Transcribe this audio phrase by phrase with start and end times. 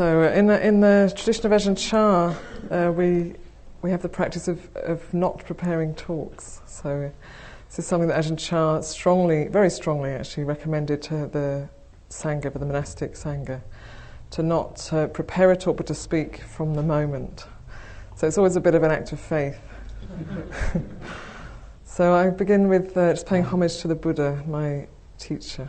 [0.00, 2.34] So, uh, in the, in the tradition of Ajahn Chah,
[2.70, 3.34] uh, we,
[3.82, 6.62] we have the practice of, of not preparing talks.
[6.64, 7.12] So,
[7.68, 11.68] this is something that Ajahn Chah strongly, very strongly actually, recommended to the
[12.08, 13.60] Sangha, the monastic Sangha,
[14.30, 17.44] to not uh, prepare a talk but to speak from the moment.
[18.16, 19.60] So, it's always a bit of an act of faith.
[21.84, 24.86] so, I begin with uh, just paying homage to the Buddha, my
[25.18, 25.68] teacher.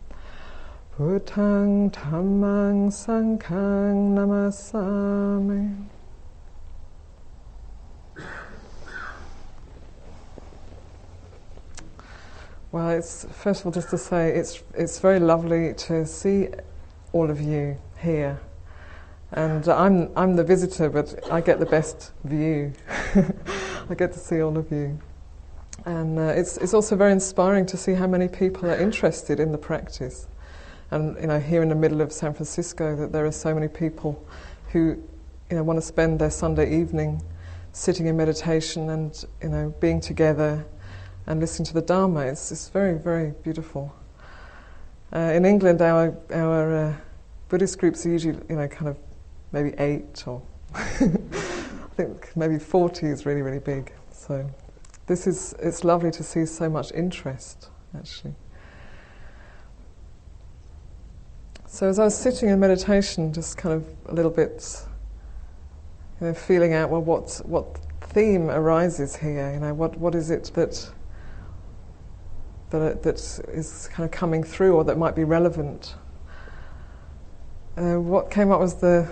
[0.97, 5.87] Buddhang Dhammang Sanghang Namasami.
[12.73, 16.49] Well, it's first of all just to say it's it's very lovely to see
[17.13, 18.41] all of you here,
[19.31, 22.73] and I'm I'm the visitor, but I get the best view.
[23.89, 24.99] I get to see all of you,
[25.85, 29.53] and uh, it's it's also very inspiring to see how many people are interested in
[29.53, 30.27] the practice
[30.91, 33.67] and you know here in the middle of San Francisco that there are so many
[33.67, 34.23] people
[34.71, 35.01] who
[35.49, 37.21] you know want to spend their Sunday evening
[37.71, 40.65] sitting in meditation and you know being together
[41.27, 42.21] and listening to the Dharma.
[42.21, 43.93] It's, it's very very beautiful.
[45.13, 46.93] Uh, in England, our our uh,
[47.49, 48.97] Buddhist groups are usually you know kind of
[49.53, 50.41] maybe eight or
[50.75, 50.79] I
[51.95, 53.93] think maybe forty is really really big.
[54.11, 54.49] So
[55.07, 58.35] this is it's lovely to see so much interest actually.
[61.73, 64.85] So as I was sitting in meditation, just kind of a little bit,
[66.19, 69.53] you know, feeling out well, what what theme arises here?
[69.53, 70.91] You know, what what is it that
[72.71, 73.15] that that
[73.53, 75.95] is kind of coming through, or that might be relevant?
[77.77, 79.07] Uh, what came up was the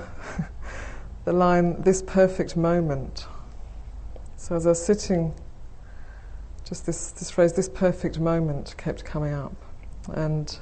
[1.23, 3.25] the line, "This perfect moment."
[4.35, 5.33] So as I was sitting,
[6.65, 9.55] just this this phrase, "This perfect moment," kept coming up,
[10.13, 10.59] and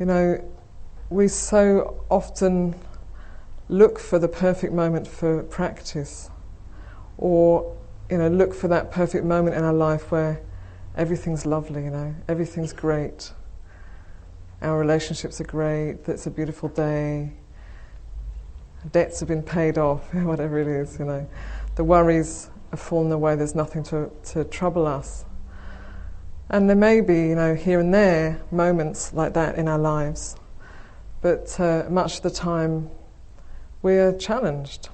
[0.00, 0.42] you know,
[1.10, 2.74] we so often
[3.68, 6.30] look for the perfect moment for practice,
[7.18, 7.76] or
[8.10, 10.40] you know, look for that perfect moment in our life where
[10.96, 13.32] everything's lovely, you know, everything's great.
[14.62, 17.32] Our relationships are great, it's a beautiful day,
[18.92, 21.28] debts have been paid off, whatever it is, you know.
[21.74, 25.26] The worries have fallen away, there's nothing to, to trouble us.
[26.52, 30.34] And there may be, you know, here and there moments like that in our lives,
[31.22, 32.90] but uh, much of the time
[33.82, 34.88] we're challenged.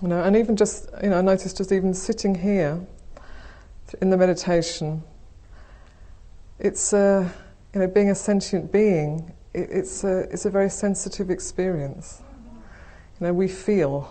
[0.00, 2.80] You know, and even just, you know, I noticed just even sitting here
[4.00, 5.02] in the meditation,
[6.58, 7.28] it's, uh,
[7.74, 12.22] you know, being a sentient being, it, it's, a, it's a very sensitive experience.
[13.20, 14.10] You know, we feel.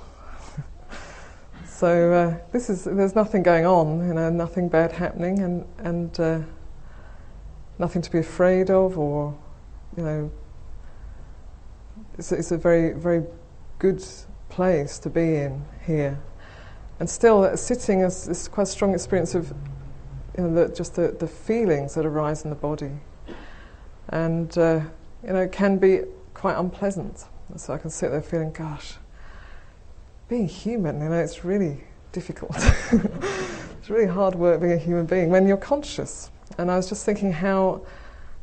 [1.81, 6.19] So uh, this is there's nothing going on, you know, nothing bad happening, and and
[6.19, 6.39] uh,
[7.79, 9.35] nothing to be afraid of, or
[9.97, 10.31] you know,
[12.19, 13.23] it's, it's a very very
[13.79, 14.05] good
[14.49, 16.19] place to be in here.
[16.99, 19.51] And still, uh, sitting is, is quite a strong experience of
[20.37, 22.91] you know, the, just the, the feelings that arise in the body,
[24.09, 24.81] and uh,
[25.25, 26.01] you know, can be
[26.35, 27.25] quite unpleasant.
[27.55, 28.97] So I can sit there feeling, gosh,
[30.31, 31.83] being human, you know, it's really
[32.13, 32.55] difficult.
[32.93, 36.31] it's really hard work being a human being when you're conscious.
[36.57, 37.81] And I was just thinking how,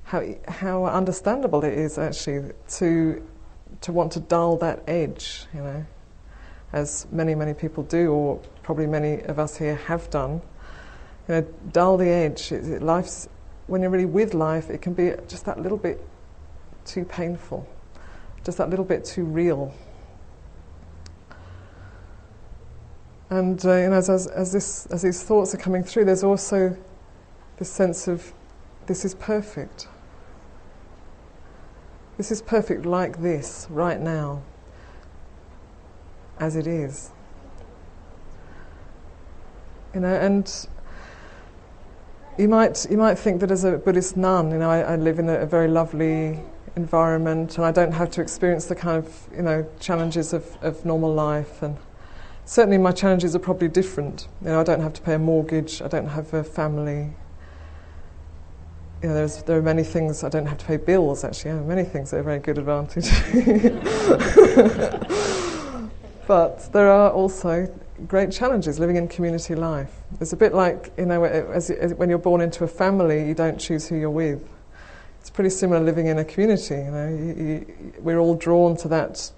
[0.04, 3.26] how, how understandable it is actually to,
[3.80, 5.86] to want to dull that edge, you know,
[6.74, 10.42] as many, many people do, or probably many of us here have done.
[11.26, 11.40] You know,
[11.72, 12.52] dull the edge.
[12.52, 13.30] It, life's,
[13.66, 16.06] when you're really with life, it can be just that little bit
[16.84, 17.66] too painful,
[18.44, 19.72] just that little bit too real.
[23.30, 26.76] And uh, you know, as, as, this, as these thoughts are coming through, there's also
[27.58, 28.32] this sense of
[28.86, 29.86] this is perfect.
[32.16, 34.42] This is perfect like this, right now,
[36.40, 37.10] as it is.
[39.94, 40.68] You know, and
[42.38, 45.18] you might, you might think that as a Buddhist nun, you know, I, I live
[45.18, 46.40] in a, a very lovely
[46.76, 50.84] environment and I don't have to experience the kind of, you know, challenges of, of
[50.84, 51.76] normal life and
[52.48, 54.26] certainly my challenges are probably different.
[54.40, 57.12] You know, I don't have to pay a mortgage, I don't have a family.
[59.02, 61.24] You know, there are many things I don't have to pay bills.
[61.24, 63.04] Actually, yeah, many things are a very good advantage.
[66.26, 67.72] but there are also
[68.08, 69.92] great challenges living in community life.
[70.20, 73.34] It's a bit like, you know, as, as, when you're born into a family, you
[73.34, 74.48] don't choose who you're with.
[75.20, 77.08] It's pretty similar living in a community, you know.
[77.08, 79.30] You, you, we're all drawn to that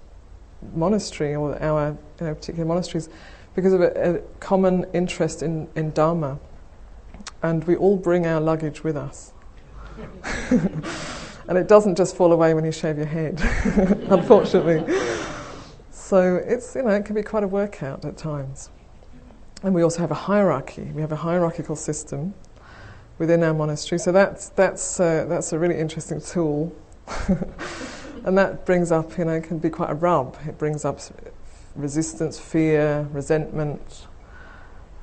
[0.73, 3.09] monastery or our you know, particular monasteries
[3.55, 6.39] because of a, a common interest in, in Dharma.
[7.43, 9.33] And we all bring our luggage with us.
[11.47, 13.41] and it doesn't just fall away when you shave your head,
[14.09, 14.81] unfortunately.
[15.89, 18.69] So it's, you know, it can be quite a workout at times.
[19.63, 20.91] And we also have a hierarchy.
[20.93, 22.33] We have a hierarchical system
[23.17, 23.99] within our monastery.
[23.99, 26.75] So that's, that's, uh, that's a really interesting tool.
[28.23, 30.37] and that brings up, you know, can be quite a rub.
[30.47, 30.99] It brings up
[31.75, 34.07] resistance, fear, resentment.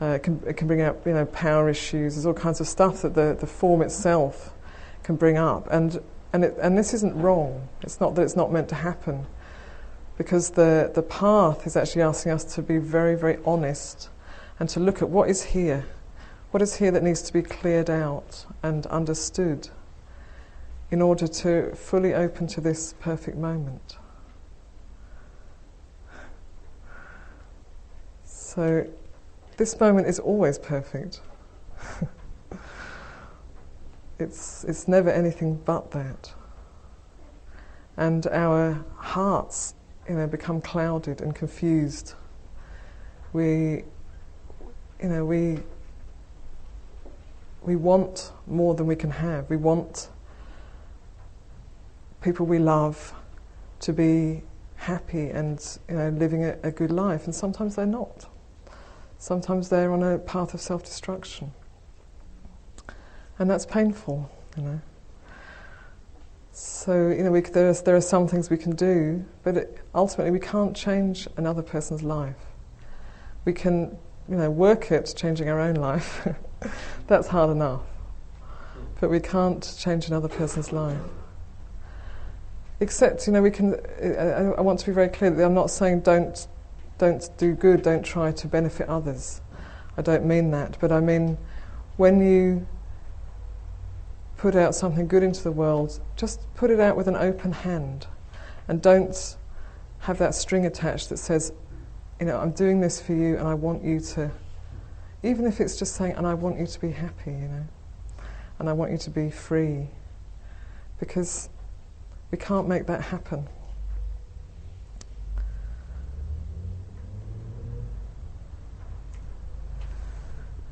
[0.01, 2.15] Uh, it, can, it can bring up, you know, power issues.
[2.15, 4.53] There's all kinds of stuff that the, the form itself
[5.03, 5.67] can bring up.
[5.71, 6.01] And,
[6.33, 7.69] and, it, and this isn't wrong.
[7.83, 9.27] It's not that it's not meant to happen
[10.17, 14.11] because the, the path is actually asking us to be very, very honest
[14.61, 15.87] and to look at what is here.
[16.51, 19.69] What is here that needs to be cleared out and understood
[20.91, 23.99] in order to fully open to this perfect moment?
[28.25, 28.87] So,
[29.57, 31.21] this moment is always perfect.
[34.19, 36.33] it's, it's never anything but that.
[37.97, 39.75] And our hearts
[40.09, 42.15] you know, become clouded and confused.
[43.33, 43.85] We,
[45.03, 45.59] you know, we,
[47.63, 49.51] we want more than we can have.
[49.51, 50.09] We want
[52.21, 53.15] people we love
[53.81, 54.43] to be
[54.77, 58.27] happy and you know, living a, a good life, and sometimes they're not.
[59.19, 61.53] Sometimes they're on a path of self destruction.
[63.39, 64.81] And that's painful, you know.
[66.53, 69.79] So, you know, we, there, are, there are some things we can do, but it,
[69.95, 72.35] ultimately we can't change another person's life.
[73.45, 73.97] We can,
[74.29, 76.27] you know, work at changing our own life.
[77.07, 77.83] That's hard enough.
[79.01, 80.99] But we can't change another person's life.
[82.81, 83.75] Except, you know, we can.
[84.01, 86.47] I, I want to be very clear that I'm not saying don't,
[86.97, 89.41] don't do good, don't try to benefit others.
[89.97, 90.79] I don't mean that.
[90.81, 91.37] But I mean,
[91.97, 92.67] when you
[94.37, 98.07] put out something good into the world, just put it out with an open hand
[98.69, 99.37] and don't
[100.01, 101.53] have that string attached that says,
[102.21, 104.31] you know, I'm doing this for you and I want you to,
[105.25, 107.65] even if it's just saying, and I want you to be happy, you know,
[108.61, 109.89] and I want you to be free,
[111.01, 111.49] because
[112.31, 113.49] we can't make that happen.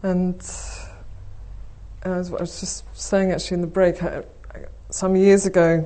[0.02, 0.40] And
[2.02, 4.22] as I was just saying actually in the break, I,
[4.90, 5.84] some years ago,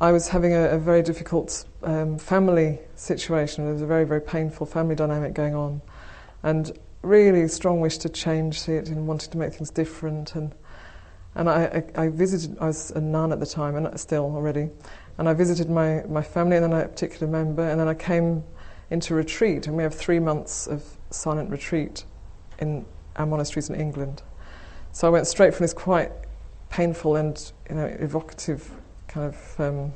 [0.00, 3.64] I was having a, a very difficult um, family situation.
[3.64, 5.80] There was a very, very painful family dynamic going on,
[6.42, 10.34] and really strong wish to change it and wanted to make things different.
[10.36, 10.54] And
[11.34, 12.58] and I, I, I visited.
[12.60, 14.68] I was a nun at the time, and still already.
[15.18, 18.42] And I visited my, my family and then a particular member, and then I came
[18.90, 22.04] into retreat, and we have three months of silent retreat
[22.58, 22.84] in
[23.16, 24.22] our monasteries in England.
[24.92, 26.12] So I went straight from this quite
[26.68, 28.70] painful and you know evocative
[29.08, 29.92] kind of um,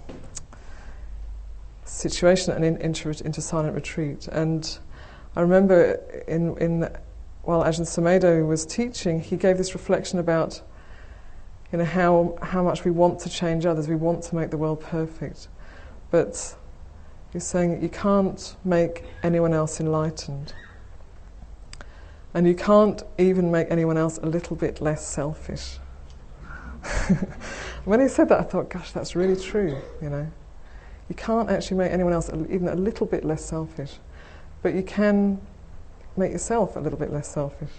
[1.84, 4.28] situation and in, into, into silent retreat.
[4.28, 4.78] And
[5.34, 6.90] I remember in, in
[7.42, 10.61] while Ajahn Sumedho was teaching, he gave this reflection about
[11.73, 14.56] you know how how much we want to change others, we want to make the
[14.56, 15.49] world perfect,
[16.11, 16.56] but
[17.32, 20.54] he's saying that you can't make anyone else enlightened.
[22.35, 25.78] And you can't even make anyone else a little bit less selfish.
[27.87, 30.30] when he said that, I thought, gosh, that's really true, you know.
[31.08, 33.94] You can't actually make anyone else even a little bit less selfish,
[34.62, 35.40] but you can
[36.16, 37.70] make yourself a little bit less selfish.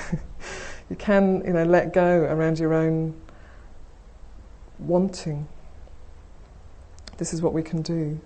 [0.90, 3.14] you can, you know, let go around your own
[4.78, 5.48] wanting.
[7.18, 8.20] This is what we can do.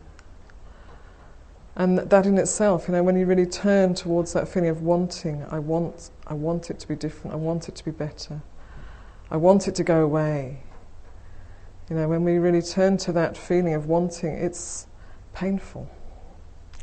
[1.77, 5.45] And that in itself, you know, when you really turn towards that feeling of wanting,
[5.51, 8.43] I want, I want it to be different, I want it to be better,
[9.31, 10.63] I want it to go away.
[11.89, 14.87] You know, when we really turn to that feeling of wanting, it's
[15.33, 15.89] painful.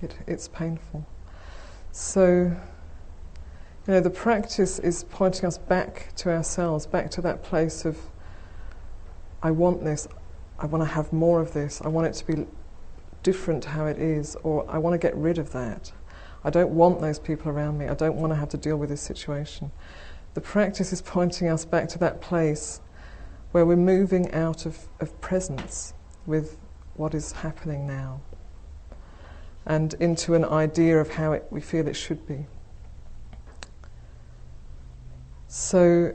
[0.01, 1.05] It, it's painful.
[1.91, 2.51] So,
[3.88, 7.97] you know, the practice is pointing us back to ourselves, back to that place of,
[9.41, 10.08] I want this,
[10.60, 12.46] I want to have more of this, I want it to be
[13.24, 15.91] different how it is, or I want to get rid of that.
[16.44, 17.88] I don't want those people around me.
[17.88, 19.72] I don't want to have to deal with this situation.
[20.34, 22.79] The practice is pointing us back to that place
[23.51, 25.94] where we're moving out of, of presence
[26.25, 26.58] with
[26.96, 28.22] what is happening now.
[29.67, 32.46] and into an idea of how it, we feel it should be.
[35.50, 36.13] So,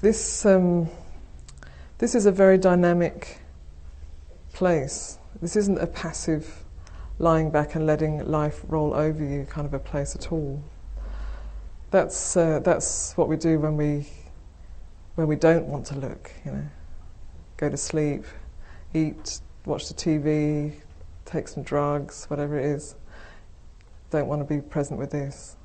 [0.00, 0.88] this, um,
[2.04, 3.38] this is a very dynamic
[4.52, 5.18] place.
[5.40, 6.62] This isn't a passive
[7.18, 10.62] lying back and letting life roll over you kind of a place at all.
[11.90, 14.06] That's, uh, that's what we do when we,
[15.14, 16.66] when we don't want to look, you know.
[17.56, 18.26] Go to sleep,
[18.92, 20.74] eat, watch the TV,
[21.24, 22.96] take some drugs, whatever it is.
[24.10, 25.56] Don't want to be present with this.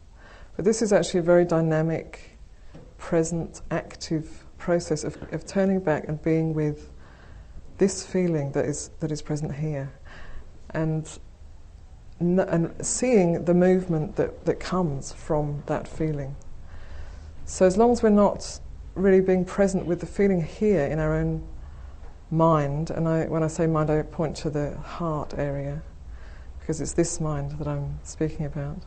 [0.55, 2.37] But this is actually a very dynamic,
[2.97, 6.91] present, active process of, of turning back and being with
[7.79, 9.91] this feeling that is, that is present here.
[10.69, 11.09] And,
[12.19, 16.35] and seeing the movement that, that comes from that feeling.
[17.45, 18.59] So, as long as we're not
[18.93, 21.41] really being present with the feeling here in our own
[22.29, 25.81] mind, and I, when I say mind, I point to the heart area,
[26.59, 28.77] because it's this mind that I'm speaking about.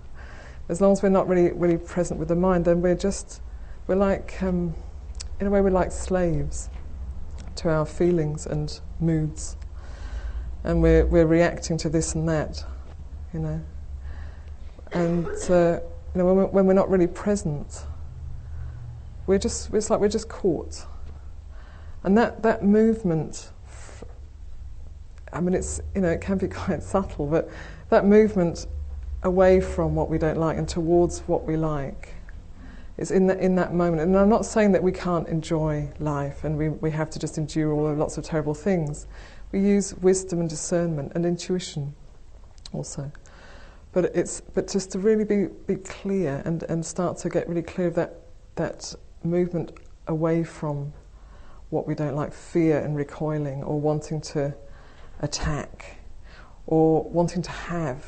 [0.68, 3.42] As long as we're not really, really present with the mind, then we're just,
[3.88, 4.76] we're like, um,
[5.42, 6.70] in a way, we're like slaves
[7.56, 9.56] to our feelings and moods.
[10.64, 12.64] And we're, we're reacting to this and that,
[13.34, 13.61] you know.
[14.92, 15.80] And, uh,
[16.14, 17.87] you know, when we're, when we're not really present,
[19.26, 20.87] we're just, it's like we're just caught
[22.04, 23.50] and that, that movement,
[25.32, 27.49] I mean, it's, you know, it can be quite subtle, but
[27.90, 28.66] that movement
[29.22, 32.14] away from what we don't like and towards what we like
[32.99, 34.02] is in, the, in that moment.
[34.02, 37.38] And I'm not saying that we can't enjoy life and we, we have to just
[37.38, 39.06] endure all of lots of terrible things.
[39.50, 41.94] We use wisdom and discernment and intuition
[42.72, 43.11] also.
[43.92, 47.62] But, it's, but just to really be, be clear and, and start to get really
[47.62, 48.20] clear of that,
[48.56, 49.72] that movement
[50.06, 50.92] away from
[51.70, 54.54] what we don't like, fear and recoiling, or wanting to
[55.20, 55.96] attack,
[56.66, 58.04] or wanting to have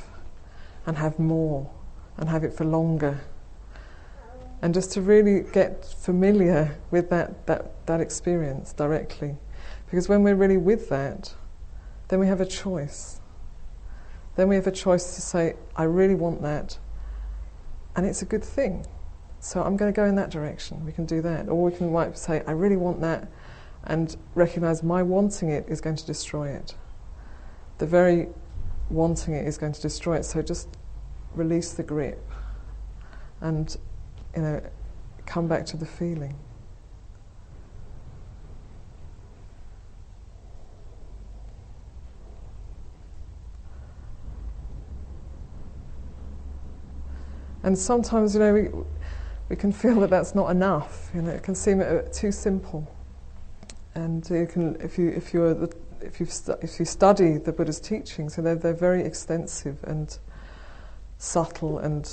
[0.87, 1.71] and have more
[2.17, 3.21] and have it for longer.
[4.65, 9.37] And just to really get familiar with that, that, that experience directly.
[9.85, 11.35] Because when we're really with that,
[12.09, 13.21] then we have a choice.
[14.37, 16.79] Then we have a choice to say, I really want that,
[17.95, 18.87] and it's a good thing.
[19.39, 20.83] So I'm going to go in that direction.
[20.87, 21.51] We can do that.
[21.51, 23.31] Or we can say, I really want that,
[23.85, 26.75] and recognize my wanting it is going to destroy it.
[27.77, 28.29] The very
[28.89, 30.25] wanting it is going to destroy it.
[30.25, 30.69] So just
[31.35, 32.31] release the grip
[33.43, 33.77] and
[34.37, 34.61] you know
[35.27, 36.37] come back to the feeling.
[47.65, 48.69] And sometimes, you know, we,
[49.49, 51.11] we can feel that that's not enough.
[51.15, 52.95] You know, it can seem uh, too simple.
[53.95, 57.53] And you can, if you if you the, if you stu- if you study the
[57.53, 60.19] Buddha's teachings, and they're they're very extensive and
[61.17, 62.11] subtle and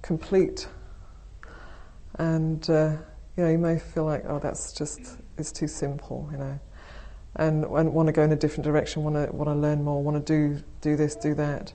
[0.00, 0.68] complete.
[2.16, 2.96] And uh,
[3.36, 5.00] you know, you may feel like, oh, that's just
[5.38, 6.60] it's too simple, you know,
[7.36, 10.02] and, and want to go in a different direction, want to want to learn more,
[10.02, 11.72] want to do do this, do that.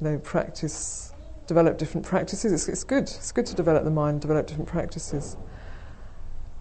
[0.00, 1.12] You know, practice,
[1.46, 2.52] develop different practices.
[2.52, 3.02] It's, it's good.
[3.02, 5.36] It's good to develop the mind, develop different practices.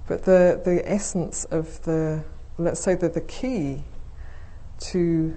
[0.10, 2.24] But the, the essence of the,
[2.58, 3.84] let's say that the key
[4.80, 5.36] to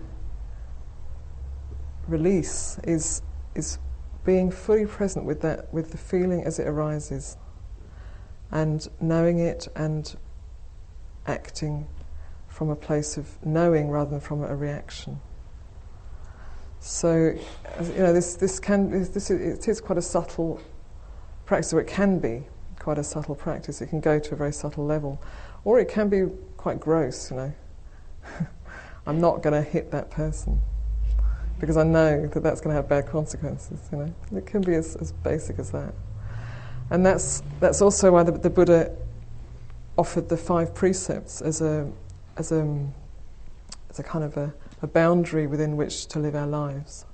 [2.08, 3.20] release is,
[3.54, 3.78] is
[4.24, 7.36] being fully present with that, with the feeling as it arises,
[8.52, 10.14] and knowing it and
[11.26, 11.88] acting
[12.48, 15.20] from a place of knowing rather than from a reaction.
[16.80, 17.34] So,
[17.80, 20.60] you know, this, this can, this, it is quite a subtle
[21.46, 22.44] practice, or it can be,
[22.78, 23.80] quite a subtle practice.
[23.80, 25.22] It can go to a very subtle level,
[25.64, 27.30] or it can be quite gross.
[27.30, 27.52] You know,
[29.06, 30.60] I'm not going to hit that person
[31.60, 33.88] because I know that that's going to have bad consequences.
[33.92, 35.94] You know, it can be as, as basic as that,
[36.92, 38.94] and that's that's also why the, the Buddha
[39.98, 41.90] offered the five precepts as a
[42.36, 42.86] as a
[43.90, 47.04] as a kind of a, a boundary within which to live our lives.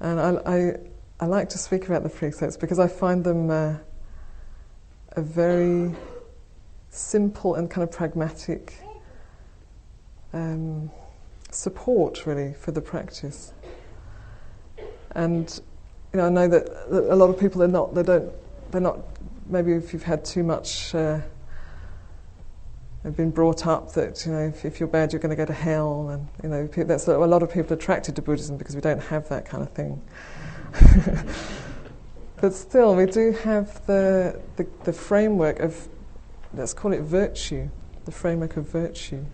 [0.00, 0.76] And I, I,
[1.20, 3.50] I like to speak about the precepts because I find them.
[3.50, 3.76] Uh,
[5.12, 5.94] a very
[6.90, 8.74] simple and kind of pragmatic
[10.32, 10.90] um,
[11.50, 13.52] support, really, for the practice.
[15.12, 15.60] And
[16.12, 17.94] you know, I know that, a lot of people are not.
[17.94, 18.32] They don't.
[18.70, 18.98] They're not.
[19.46, 20.94] Maybe if you've had too much.
[20.94, 21.20] Uh,
[23.02, 25.46] have been brought up that you know if, if, you're bad you're going to go
[25.46, 28.82] to hell and you know that's a lot of people attracted to Buddhism because we
[28.82, 30.02] don't have that kind of thing.
[32.40, 35.88] But still, we do have the, the, the framework of,
[36.54, 37.68] let's call it virtue,
[38.06, 39.26] the framework of virtue,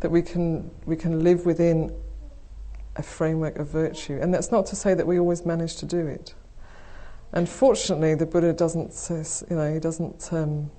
[0.00, 1.94] that we can, we can live within
[2.96, 4.18] a framework of virtue.
[4.22, 6.34] And that's not to say that we always manage to do it.
[7.32, 8.92] And fortunately, the Buddha doesn't,
[9.48, 10.70] you know, he doesn't um,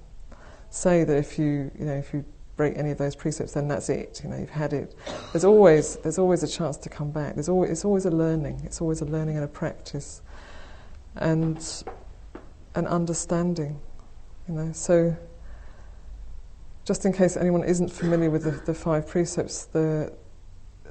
[0.69, 2.25] say that if you, you know, if you
[2.57, 4.21] break any of those precepts, then that's it.
[4.23, 4.95] You know, you've had it.
[5.31, 7.35] There's always, there's always a chance to come back.
[7.35, 8.61] There's always, it's always a learning.
[8.65, 10.21] It's always a learning and a practice,
[11.15, 11.57] and
[12.75, 13.79] an understanding.
[14.47, 15.15] You know, so
[16.83, 20.11] just in case anyone isn't familiar with the, the five precepts, the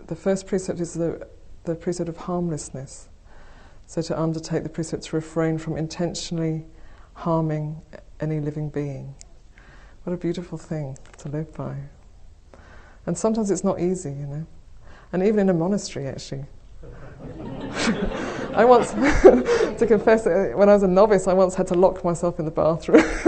[0.07, 1.29] the first precept is the
[1.65, 3.10] the precept of harmlessness.
[3.91, 6.65] So to undertake the precept to refrain from intentionally
[7.15, 7.83] harming
[8.21, 9.17] any living being.
[10.05, 11.75] What a beautiful thing to live by.
[13.07, 14.47] And sometimes it's not easy, you know.
[15.13, 16.45] And even in a monastery, actually.
[18.55, 18.93] I once,
[19.81, 22.45] to confess, uh, when I was a novice, I once had to lock myself in
[22.45, 23.03] the bathroom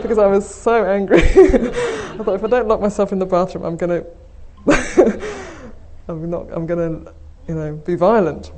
[0.00, 1.20] because I was so angry.
[1.20, 5.20] I thought if I don't lock myself in the bathroom, I'm going to,
[6.08, 7.12] I'm not, I'm going to,
[7.46, 8.52] you know, be violent.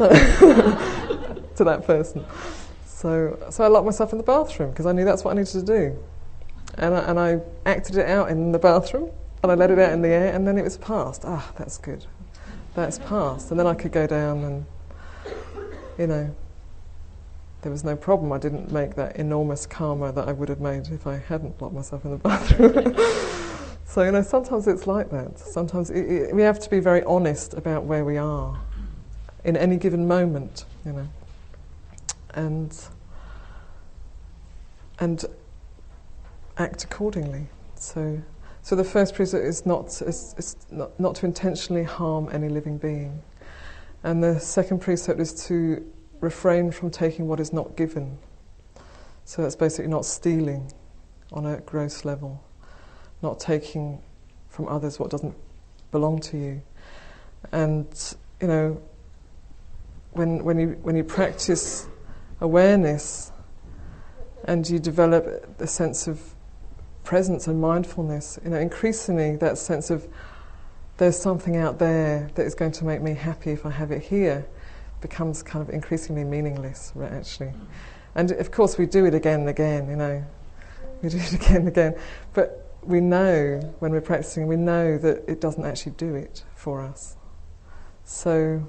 [0.00, 0.08] So
[1.56, 2.24] to that person.
[2.86, 5.52] So, so I locked myself in the bathroom because I knew that's what I needed
[5.52, 5.98] to do.
[6.78, 9.10] And I, and I acted it out in the bathroom
[9.42, 11.24] and I let it out in the air and then it was passed.
[11.26, 12.06] Ah, that's good.
[12.72, 13.50] That's passed.
[13.50, 14.66] And then I could go down and,
[15.98, 16.34] you know,
[17.60, 18.32] there was no problem.
[18.32, 21.74] I didn't make that enormous karma that I would have made if I hadn't locked
[21.74, 22.96] myself in the bathroom.
[23.84, 25.38] so, you know, sometimes it's like that.
[25.38, 28.58] Sometimes it, it, we have to be very honest about where we are
[29.44, 31.08] in any given moment, you know.
[32.34, 32.76] And
[35.00, 35.24] and
[36.58, 37.46] act accordingly.
[37.74, 38.20] So,
[38.62, 42.78] so the first precept is not is, is not, not to intentionally harm any living
[42.78, 43.22] being,
[44.04, 45.84] and the second precept is to
[46.20, 48.18] refrain from taking what is not given.
[49.24, 50.70] So that's basically not stealing
[51.32, 52.42] on a gross level,
[53.22, 54.02] not taking
[54.48, 55.34] from others what doesn't
[55.90, 56.62] belong to you,
[57.52, 58.82] and you know
[60.12, 61.86] when, when, you, when you practice
[62.40, 63.32] awareness
[64.44, 66.34] and you develop a sense of
[67.04, 70.06] presence and mindfulness, you know, increasingly that sense of
[70.96, 74.02] there's something out there that is going to make me happy if I have it
[74.02, 74.46] here
[75.00, 77.52] becomes kind of increasingly meaningless, right, actually.
[78.14, 80.24] And of course, we do it again and again, you know,
[81.02, 81.94] we do it again and again.
[82.34, 86.80] But we know when we're practicing, we know that it doesn't actually do it for
[86.80, 87.16] us.
[88.04, 88.66] So,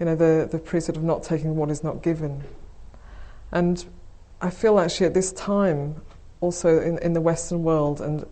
[0.00, 2.42] you know, the, the precept of not taking what is not given.
[3.52, 3.84] And
[4.40, 6.00] I feel actually at this time,
[6.40, 8.24] also in, in the Western world and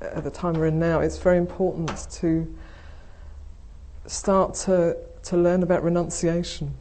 [0.00, 2.54] at the time we're in now, it's very important to
[4.06, 6.74] start to, to learn about renunciation.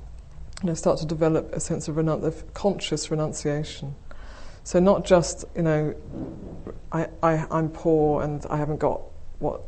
[0.62, 3.96] You know, start to develop a sense of, renun- of conscious renunciation.
[4.64, 5.96] So not just, you know,
[6.92, 9.02] I, I, I'm poor and I haven't got
[9.40, 9.62] what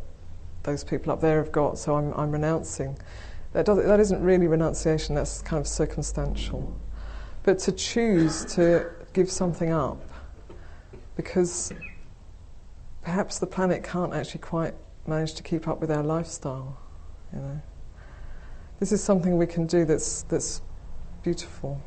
[0.61, 2.97] those people up there have got, so I'm, I'm renouncing.
[3.53, 6.75] That, does, that isn't really renunciation, that's kind of circumstantial.
[7.43, 10.01] But to choose to give something up,
[11.15, 11.71] because
[13.03, 14.73] perhaps the planet can't actually quite
[15.05, 16.79] manage to keep up with our lifestyle,
[17.31, 17.61] you know.
[18.79, 20.61] This is something we can do that's, that's
[21.21, 21.79] beautiful.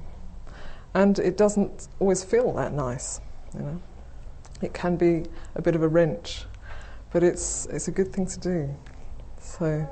[0.94, 3.20] And it doesn't always feel that nice,
[3.54, 3.82] you know.
[4.62, 5.24] It can be
[5.56, 6.44] a bit of a wrench,
[7.12, 8.74] but it's, it's a good thing to do.
[9.40, 9.86] So.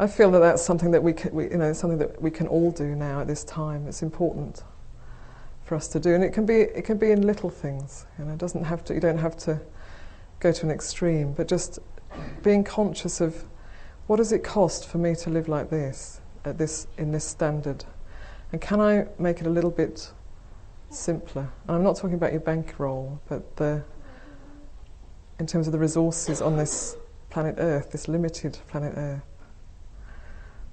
[0.00, 2.46] I feel that that's something that we, can, we, you know, something that we can
[2.46, 3.88] all do now at this time.
[3.88, 4.62] It's important
[5.64, 8.06] for us to do, and it can be it can be in little things.
[8.18, 8.94] You know, it doesn't have to.
[8.94, 9.60] You don't have to
[10.40, 11.78] go to an extreme, but just
[12.42, 13.44] being conscious of
[14.06, 17.84] what does it cost for me to live like this at this in this standard,
[18.52, 20.10] and can I make it a little bit
[20.90, 21.50] simpler?
[21.66, 23.84] And I'm not talking about your bankroll, but the
[25.38, 26.96] in terms of the resources on this
[27.30, 29.27] planet Earth, this limited planet Earth.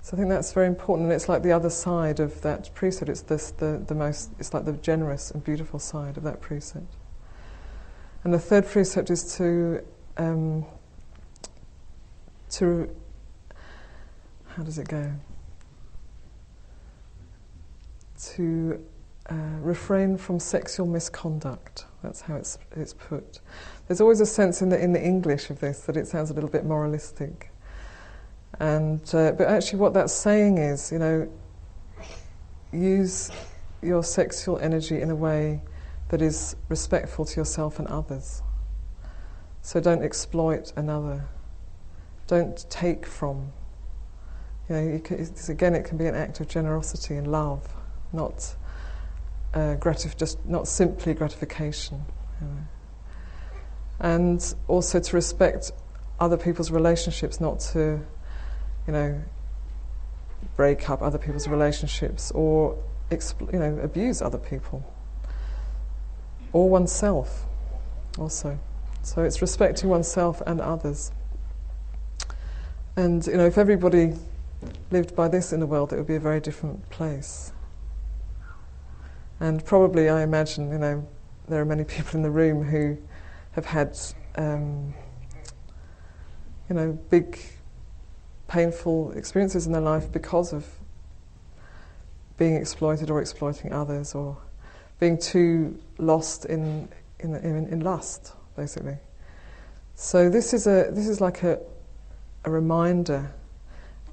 [0.05, 3.09] So I think that's very important, and it's like the other side of that precept.
[3.09, 6.93] It's this, the, the most, it's like the generous and beautiful side of that precept.
[8.23, 9.83] And the third precept is to,
[10.17, 10.63] um,
[12.51, 12.95] to,
[14.49, 15.11] how does it go?
[18.35, 18.85] To
[19.31, 21.85] uh, refrain from sexual misconduct.
[22.03, 23.39] That's how it's, it's put.
[23.87, 26.35] There's always a sense in the, in the English of this that it sounds a
[26.35, 27.49] little bit moralistic.
[28.59, 31.29] And, uh, but actually, what that's saying is, you know,
[32.71, 33.31] use
[33.81, 35.61] your sexual energy in a way
[36.09, 38.41] that is respectful to yourself and others.
[39.61, 41.25] So don't exploit another.
[42.27, 43.51] Don't take from.
[44.69, 47.67] You know, you can, again, it can be an act of generosity and love,
[48.13, 48.55] not
[49.53, 52.03] uh, gratif- just not simply gratification.
[52.41, 52.57] You know.
[53.99, 55.71] And also to respect
[56.19, 58.01] other people's relationships, not to
[58.87, 59.21] you know,
[60.55, 62.77] break up other people's relationships or
[63.11, 64.83] expl- you know abuse other people
[66.53, 67.45] or oneself
[68.17, 68.57] also.
[69.01, 71.11] So it's respecting oneself and others.
[72.95, 74.13] And you know, if everybody
[74.89, 77.51] lived by this in the world, it would be a very different place.
[79.39, 81.07] And probably, I imagine, you know,
[81.47, 82.97] there are many people in the room who
[83.51, 83.97] have had,
[84.35, 84.93] um,
[86.69, 87.37] you know, big,
[88.47, 90.67] painful experiences in their life because of
[92.37, 94.37] being exploited or exploiting others, or
[94.99, 98.97] being too lost in in, in, in lust, basically.
[99.95, 101.59] So this is a this is like a
[102.45, 103.31] a reminder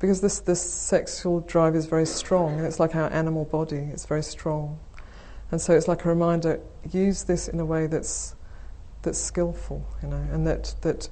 [0.01, 4.07] because this this sexual drive is very strong and it's like our animal body it's
[4.07, 4.79] very strong
[5.51, 8.35] and so it's like a reminder use this in a way that's
[9.03, 11.09] that's skillful you know and that that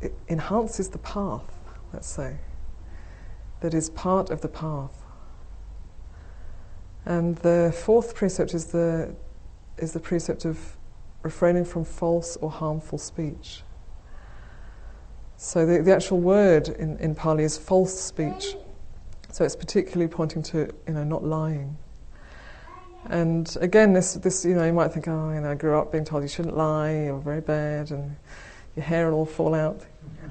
[0.00, 1.54] it enhances the path
[1.92, 2.36] let's say
[3.60, 5.02] that is part of the path
[7.04, 9.14] and the fourth precept is the
[9.78, 10.76] is the precept of
[11.22, 13.62] refraining from false or harmful speech
[15.42, 18.56] so the, the actual word in, in Pali is false speech.
[19.32, 21.78] So it's particularly pointing to you know not lying.
[23.06, 25.92] And again, this this you know you might think, oh, you know, I grew up
[25.92, 28.16] being told you shouldn't lie, you're very bad, and
[28.76, 29.80] your hair will all fall out,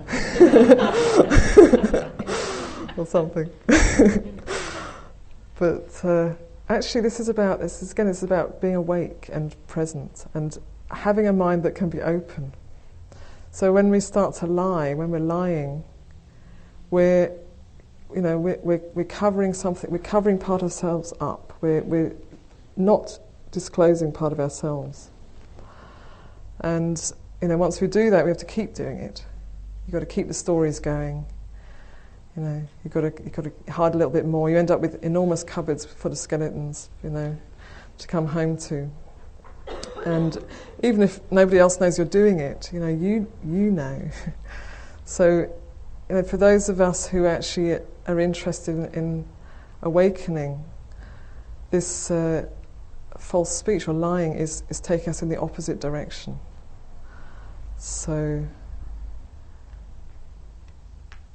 [2.97, 3.49] or something.
[5.59, 6.33] but uh,
[6.69, 10.57] actually, this is about this is, again, it's about being awake and present and
[10.91, 12.53] having a mind that can be open
[13.51, 15.83] so when we start to lie, when we're lying,
[16.91, 17.31] we're,
[18.13, 21.53] you know, we're, we're, we're covering something, we're covering part of ourselves up.
[21.61, 22.15] We're, we're
[22.77, 23.19] not
[23.51, 25.09] disclosing part of ourselves.
[26.59, 29.25] And, you know, once we do that, we have to keep doing it.
[29.89, 31.25] You've got to keep the stories going.
[32.37, 34.47] You know, you've got to, you've got to hide a little bit more.
[34.47, 37.35] You end up with enormous cupboards full of skeletons, you know,
[37.97, 38.87] to come home to.
[40.05, 40.37] And
[40.83, 43.99] even if nobody else knows you're doing it, you know, you, you know.
[45.05, 45.51] so,
[46.07, 49.25] you know, for those of us who actually are interested in, in
[49.81, 50.63] awakening,
[51.71, 52.45] this uh,
[53.17, 56.37] false speech or lying is, is taking us in the opposite direction.
[57.77, 58.45] So,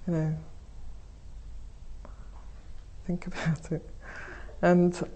[0.07, 0.37] you know,
[3.07, 3.89] think about it.
[4.63, 5.09] And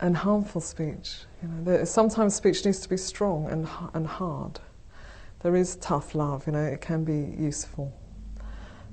[0.00, 1.20] and harmful speech.
[1.42, 4.60] You know, there, sometimes speech needs to be strong and and hard.
[5.40, 6.46] There is tough love.
[6.46, 7.92] You know, it can be useful,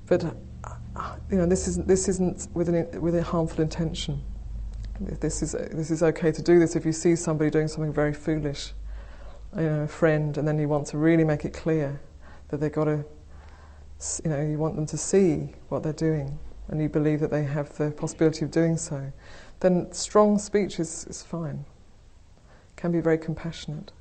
[0.06, 4.22] but uh, you know, this isn't this isn't with an with a harmful intention.
[5.00, 8.14] This is this is okay to do this if you see somebody doing something very
[8.14, 8.72] foolish,
[9.56, 12.00] you know, a friend, and then you want to really make it clear
[12.48, 13.04] that they've got to,
[14.24, 17.44] you know, you want them to see what they're doing, and you believe that they
[17.44, 19.12] have the possibility of doing so
[19.60, 21.64] then strong speech is, is fine.
[22.76, 23.92] Can be very compassionate.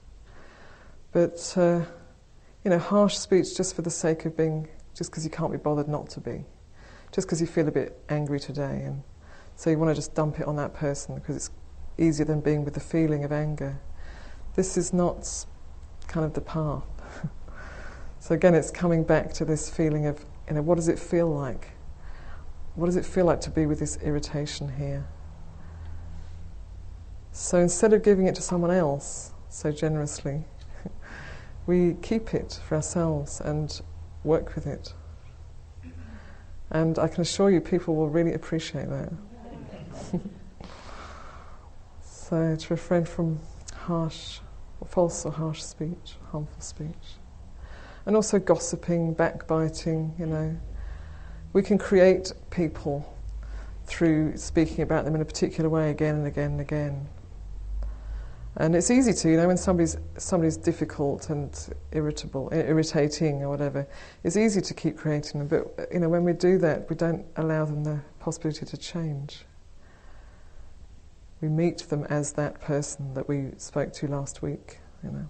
[1.12, 1.82] But, uh,
[2.64, 5.58] you know, harsh speech just for the sake of being, just because you can't be
[5.58, 6.44] bothered not to be,
[7.12, 9.02] just because you feel a bit angry today, and
[9.56, 11.50] so you want to just dump it on that person because it's
[11.98, 13.80] easier than being with the feeling of anger.
[14.56, 15.46] This is not
[16.08, 16.84] kind of the path.
[18.26, 21.30] So again, it's coming back to this feeling of, you know, what does it feel
[21.30, 21.68] like?
[22.74, 25.06] What does it feel like to be with this irritation here?
[27.32, 30.44] So instead of giving it to someone else so generously,
[31.68, 33.80] we keep it for ourselves and
[34.24, 34.96] work with it.
[36.72, 39.14] And I can assure you, people will really appreciate that.
[42.04, 43.40] so to refrain from
[43.72, 44.40] harsh,
[44.88, 47.20] false or harsh speech, harmful speech.
[48.06, 50.58] And also gossiping, backbiting, you know.
[51.54, 53.12] We can create people
[53.86, 57.08] through speaking about them in a particular way again and again and again.
[58.58, 61.54] And it's easy to, you know, when somebody's somebody's difficult and
[61.91, 63.86] irritable, irritating or whatever,
[64.24, 65.48] it's easy to keep creating them.
[65.48, 69.44] But you know, when we do that, we don't allow them the possibility to change.
[71.41, 75.30] We meet them as that person that we spoke to last week, you know.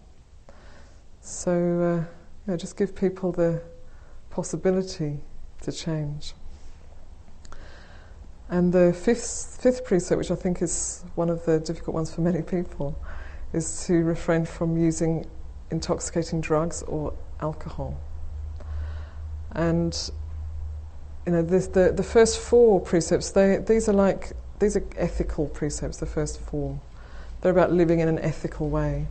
[1.20, 3.62] So, uh, just give people the
[4.30, 5.20] possibility
[5.62, 6.34] to change.
[8.50, 12.22] And the fifth, fifth precept, which I think is one of the difficult ones for
[12.22, 12.98] many people,
[13.54, 15.26] is to refrain from using
[15.72, 17.98] intoxicating drugs or alcohol.
[19.54, 20.12] And
[21.26, 25.48] you know, the, the, the first four precepts, they, these are like these are ethical
[25.48, 25.98] precepts.
[25.98, 26.80] The first four,
[27.42, 29.08] they're about living in an ethical way,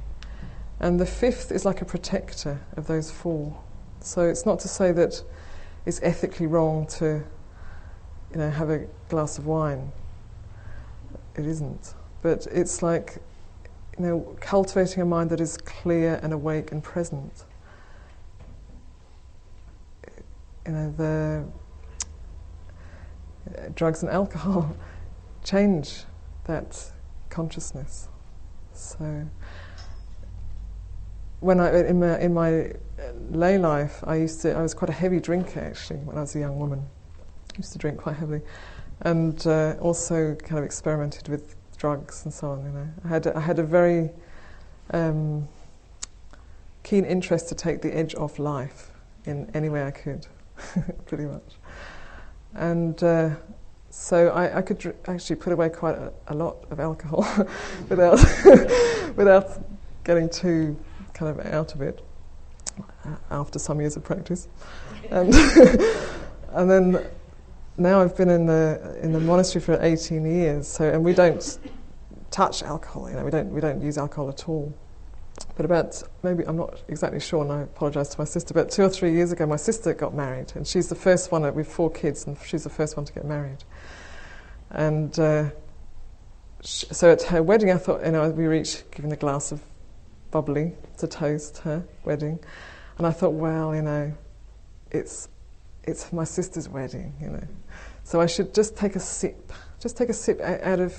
[0.80, 3.60] and the fifth is like a protector of those four.
[4.00, 5.22] So it's not to say that
[5.86, 7.24] it's ethically wrong to,
[8.32, 9.92] you know, have a glass of wine.
[11.36, 11.94] It isn't.
[12.22, 13.18] But it's like,
[13.98, 17.44] you know, cultivating a mind that is clear and awake and present.
[20.66, 21.44] You know, the
[23.56, 24.76] uh, drugs and alcohol
[25.44, 26.04] change
[26.44, 26.92] that
[27.28, 28.08] consciousness.
[28.72, 29.28] So
[31.44, 32.72] when I in my, in my
[33.30, 36.34] lay life, I used to I was quite a heavy drinker actually when I was
[36.34, 36.82] a young woman.
[37.52, 38.40] I used to drink quite heavily,
[39.02, 42.64] and uh, also kind of experimented with drugs and so on.
[42.64, 44.10] You know, I had I had a very
[44.92, 45.46] um,
[46.82, 48.90] keen interest to take the edge off life
[49.26, 50.26] in any way I could,
[51.06, 51.56] pretty much,
[52.54, 53.02] and.
[53.02, 53.30] Uh,
[53.96, 57.24] so I, I could dr- actually put away quite a, a lot of alcohol
[57.88, 58.18] without
[59.16, 59.64] without
[60.02, 60.76] getting too
[61.14, 62.04] kind of out of it
[63.04, 64.48] uh, after some years of practice,
[65.10, 65.34] and
[66.52, 67.04] and then
[67.76, 70.68] now I've been in the in the monastery for 18 years.
[70.68, 71.58] So and we don't
[72.30, 73.08] touch alcohol.
[73.08, 74.74] You know, we don't we don't use alcohol at all.
[75.56, 78.54] But about maybe I'm not exactly sure, and I apologise to my sister.
[78.54, 81.42] But two or three years ago, my sister got married, and she's the first one
[81.54, 83.64] with four kids, and she's the first one to get married.
[84.70, 85.50] And uh,
[86.60, 89.60] so at her wedding, I thought, you know, we were each given a glass of
[90.34, 92.40] bubbly to toast her wedding,
[92.98, 94.12] and I thought, well, you know,
[94.90, 95.28] it's
[95.84, 97.46] it's my sister's wedding, you know,
[98.02, 100.92] so I should just take a sip, just take a sip out of,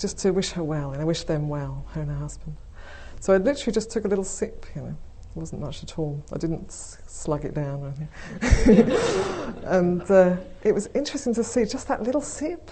[0.00, 2.56] just to wish her well, and I wish them well, her and her husband.
[3.20, 4.96] So I literally just took a little sip, you know.
[5.34, 6.20] It wasn't much at all.
[6.32, 7.94] I didn't slug it down or
[8.66, 8.90] anything.
[9.64, 12.68] and uh, it was interesting to see just that little sip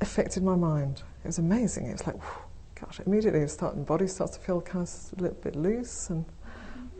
[0.00, 1.02] affected my mind.
[1.22, 1.86] It was amazing.
[1.86, 2.51] It was like, whew,
[2.84, 6.24] gosh, immediately start, the body starts to feel kind of a little bit loose, and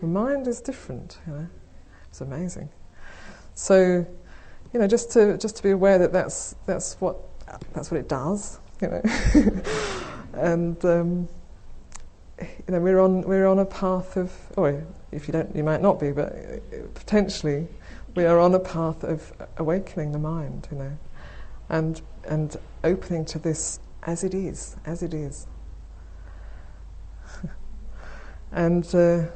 [0.01, 1.19] the mind is different.
[1.27, 1.47] You know,
[2.09, 2.69] it's amazing.
[3.55, 4.07] So,
[4.73, 7.17] you know, just to just to be aware that that's that's what
[7.73, 8.61] that's what it does.
[8.81, 9.03] You know,
[10.35, 10.85] and.
[10.85, 11.29] Um,
[12.41, 15.81] you know, we're on we're on a path of, or if you don't, you might
[15.81, 16.35] not be, but
[16.95, 17.69] potentially,
[18.17, 20.99] we are on a path of awakening the mind, you know,
[21.69, 25.47] and and opening to this as it is, as it is.
[28.53, 29.27] And uh,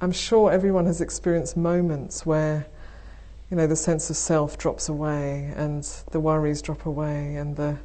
[0.00, 2.66] I'm sure everyone has experienced moments where,
[3.50, 7.78] you know, the sense of self drops away, and the worries drop away, and the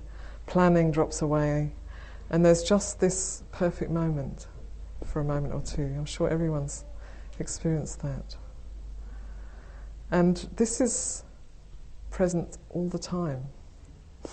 [0.46, 1.72] planning drops away
[2.30, 4.48] and there's just this perfect moment
[5.06, 5.84] for a moment or two.
[5.98, 6.84] I'm sure everyone's
[7.40, 8.36] experienced that.
[10.12, 11.24] And this is
[12.10, 13.46] present all the time.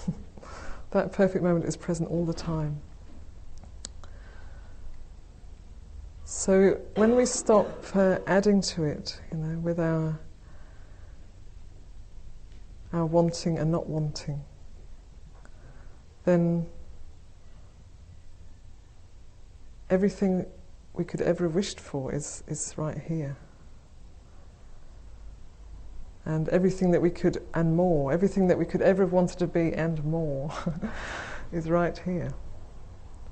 [0.91, 2.81] that perfect moment is present all the time.
[6.25, 10.19] So when we stop uh, adding to it, you know, with our
[12.95, 14.43] our wanting and not wanting,
[16.25, 16.67] then
[19.91, 20.47] everything
[20.95, 23.37] we could ever have wished for is, is right here.
[26.25, 29.47] And everything that we could, and more, everything that we could ever have wanted to
[29.47, 30.53] be and more
[31.53, 32.33] is right here.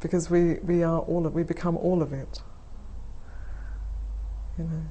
[0.01, 2.43] Because we, we are all of, we become all of it.
[4.59, 4.83] You know.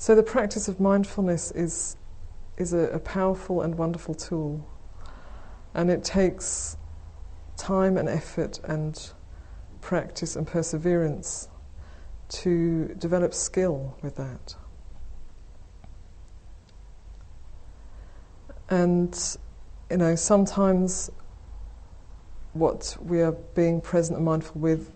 [0.00, 1.96] So the practice of mindfulness is,
[2.56, 4.66] is a, a powerful and wonderful tool
[5.74, 6.76] and it takes
[7.56, 9.10] time and effort and
[9.80, 11.48] practice and perseverance
[12.28, 14.54] to develop skill with that.
[18.70, 19.18] And,
[19.90, 21.10] you know, sometimes
[22.52, 24.90] what we are being present and mindful with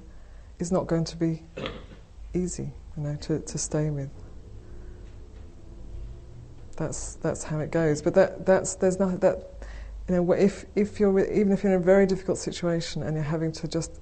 [0.58, 1.42] is not going to be
[2.34, 4.10] easy, you know, to, to stay with.
[6.76, 8.00] That's that's how it goes.
[8.00, 9.52] But that that's there's nothing that
[10.08, 13.24] you know, if, if you're even if you're in a very difficult situation and you're
[13.24, 14.00] having to just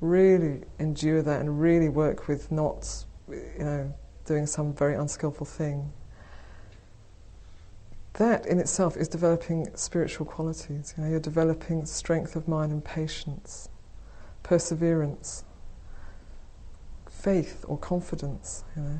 [0.00, 5.92] really endure that and really work with not, you know, doing some very unskillful thing,
[8.14, 10.94] that in itself is developing spiritual qualities.
[10.96, 13.68] You know, you're developing strength of mind and patience,
[14.42, 15.44] perseverance,
[17.08, 18.64] faith or confidence.
[18.76, 18.98] You know,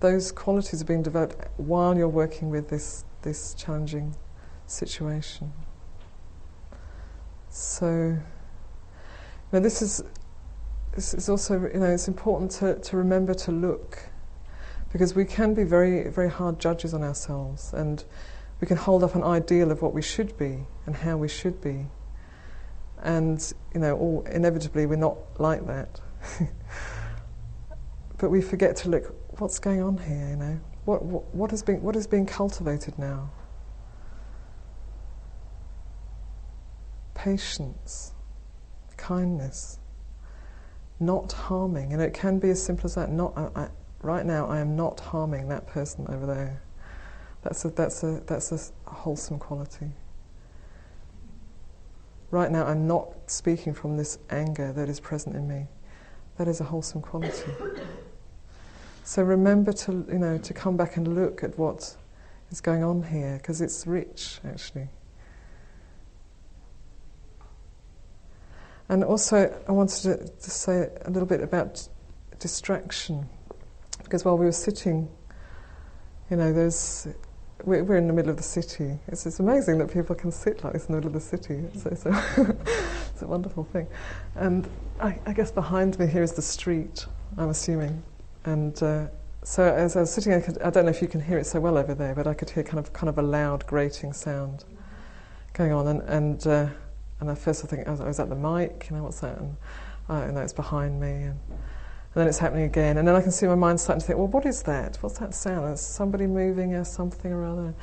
[0.00, 4.14] those qualities are being developed while you're working with this this challenging
[4.66, 5.52] situation.
[7.50, 8.18] So,
[9.52, 10.04] now this is
[10.94, 14.07] this is also you know it's important to, to remember to look
[14.92, 18.04] because we can be very very hard judges on ourselves and
[18.60, 21.60] we can hold up an ideal of what we should be and how we should
[21.60, 21.86] be
[23.02, 26.00] and you know all inevitably we're not like that
[28.18, 30.60] but we forget to look what's going on here, you know?
[30.84, 33.30] What, what, what, is being, what is being cultivated now?
[37.14, 38.12] Patience,
[38.96, 39.78] kindness,
[40.98, 41.92] not harming.
[41.92, 43.10] And it can be as simple as that.
[43.10, 43.68] Not, I, I,
[44.02, 46.62] right now, I am not harming that person over there.
[47.42, 49.90] That's a, that's a, that's a wholesome quality.
[52.30, 55.66] Right now, I'm not speaking from this anger that is present in me.
[56.36, 57.52] That is a wholesome quality.
[59.04, 61.96] So remember to, you know, to come back and look at what
[62.50, 64.88] is going on here, because it's rich, actually.
[68.90, 71.88] And also, I wanted to, to, say a little bit about
[72.38, 73.28] distraction,
[74.08, 75.06] because while we were sitting,
[76.30, 77.06] you know, there's
[77.64, 78.98] we're, we're in the middle of the city.
[79.08, 81.54] It's, it's amazing that people can sit like this in the middle of the city.
[81.74, 82.56] It's, it's, a,
[83.12, 83.86] it's a wonderful thing.
[84.36, 84.68] And
[85.00, 88.02] I, I, guess behind me here is the street, I'm assuming.
[88.44, 89.08] And uh,
[89.42, 91.46] so as I was sitting, I, could, I, don't know if you can hear it
[91.46, 94.12] so well over there, but I could hear kind of kind of a loud grating
[94.12, 94.64] sound
[95.52, 95.88] going on.
[95.88, 96.68] And and, uh,
[97.20, 98.86] and at first I think, I was at the mic?
[98.88, 99.36] You know, what's that?
[99.38, 99.56] And
[100.08, 101.08] I uh, it's behind me.
[101.08, 101.40] And,
[102.14, 102.96] and then it's happening again.
[102.96, 104.96] And then I can see my mind starting to think, well, what is that?
[105.02, 105.72] What's that sound?
[105.74, 107.74] Is somebody moving or something or other?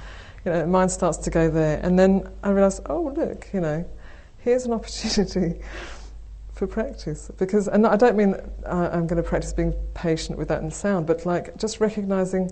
[0.43, 1.79] You know, mind starts to go there.
[1.83, 3.85] And then I realise, oh, look, you know,
[4.39, 5.61] here's an opportunity
[6.53, 7.29] for practice.
[7.37, 8.35] Because, and I don't mean
[8.65, 12.51] I'm going to practice being patient with that and sound, but like just recognising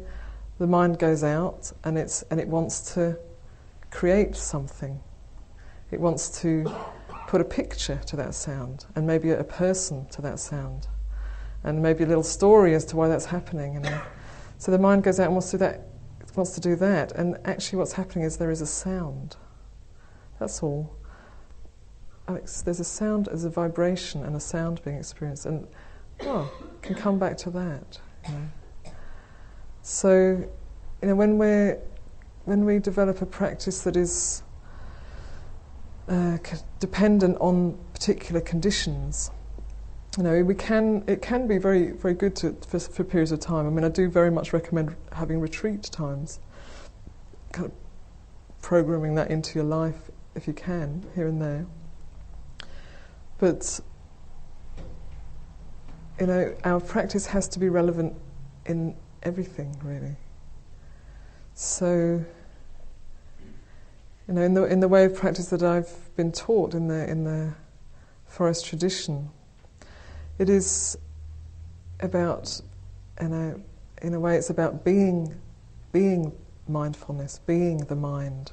[0.60, 3.18] the mind goes out and, it's, and it wants to
[3.90, 5.00] create something.
[5.90, 6.72] It wants to
[7.28, 10.88] put a picture to that sound and maybe a person to that sound
[11.64, 13.78] and maybe a little story as to why that's happening.
[13.78, 14.02] And
[14.58, 15.88] so the mind goes out and wants to do that,
[16.36, 19.38] wants to do that, and actually what's happening is there is a sound.
[20.40, 20.96] That's all.
[22.28, 25.68] there's a sound, there's a vibration and a sound being experienced, and
[26.22, 28.00] oh, can come back to that.
[28.28, 28.92] You know.
[29.82, 30.50] So,
[31.02, 31.74] you know, when we
[32.46, 34.44] when we develop a practice that is
[36.08, 36.38] uh,
[36.80, 39.32] dependent on particular conditions,
[40.18, 43.40] you know, we can, it can be very, very good to, for, for periods of
[43.40, 43.66] time.
[43.66, 46.40] I mean, I do very much recommend having retreat times,
[47.52, 47.72] kind of
[48.62, 51.66] programming that into your life if you can, here and there.
[53.40, 53.80] But,
[56.20, 58.14] you know, our practice has to be relevant
[58.66, 60.16] in everything, really.
[61.56, 62.24] So,
[64.28, 67.10] you know, in the, in the way of practice that I've been taught in the,
[67.10, 67.54] in the
[68.26, 69.30] forest tradition,
[70.44, 70.98] it is
[72.02, 72.60] about,
[73.22, 75.34] in a, in a way, it's about being,
[75.94, 76.34] being
[76.68, 78.52] mindfulness, being the mind.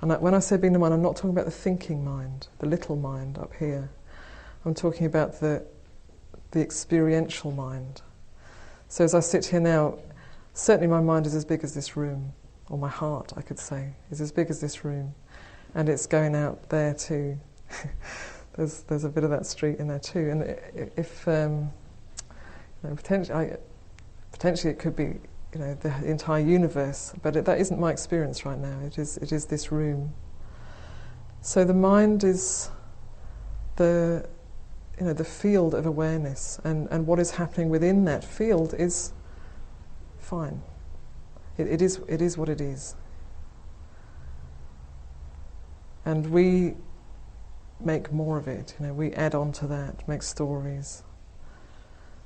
[0.00, 2.66] And when I say being the mind, I'm not talking about the thinking mind, the
[2.66, 3.90] little mind up here.
[4.64, 5.66] I'm talking about the,
[6.52, 8.00] the experiential mind.
[8.88, 9.98] So as I sit here now,
[10.52, 12.32] certainly my mind is as big as this room,
[12.70, 15.16] or my heart, I could say, is as big as this room.
[15.74, 17.40] And it's going out there too.
[18.56, 20.30] there's there's a bit of that street in there too.
[20.30, 21.72] And if um,
[22.82, 23.56] you know, potentially, I,
[24.32, 25.18] potentially it could be
[25.52, 28.78] you know the entire universe, but it, that isn't my experience right now.
[28.80, 30.12] It is it is this room.
[31.40, 32.70] So the mind is
[33.76, 34.26] the
[34.98, 39.12] you know the field of awareness, and, and what is happening within that field is
[40.18, 40.62] fine.
[41.58, 42.94] It, it is it is what it is.
[46.06, 46.74] And we
[47.80, 48.74] make more of it.
[48.78, 51.02] You know, we add on to that, make stories.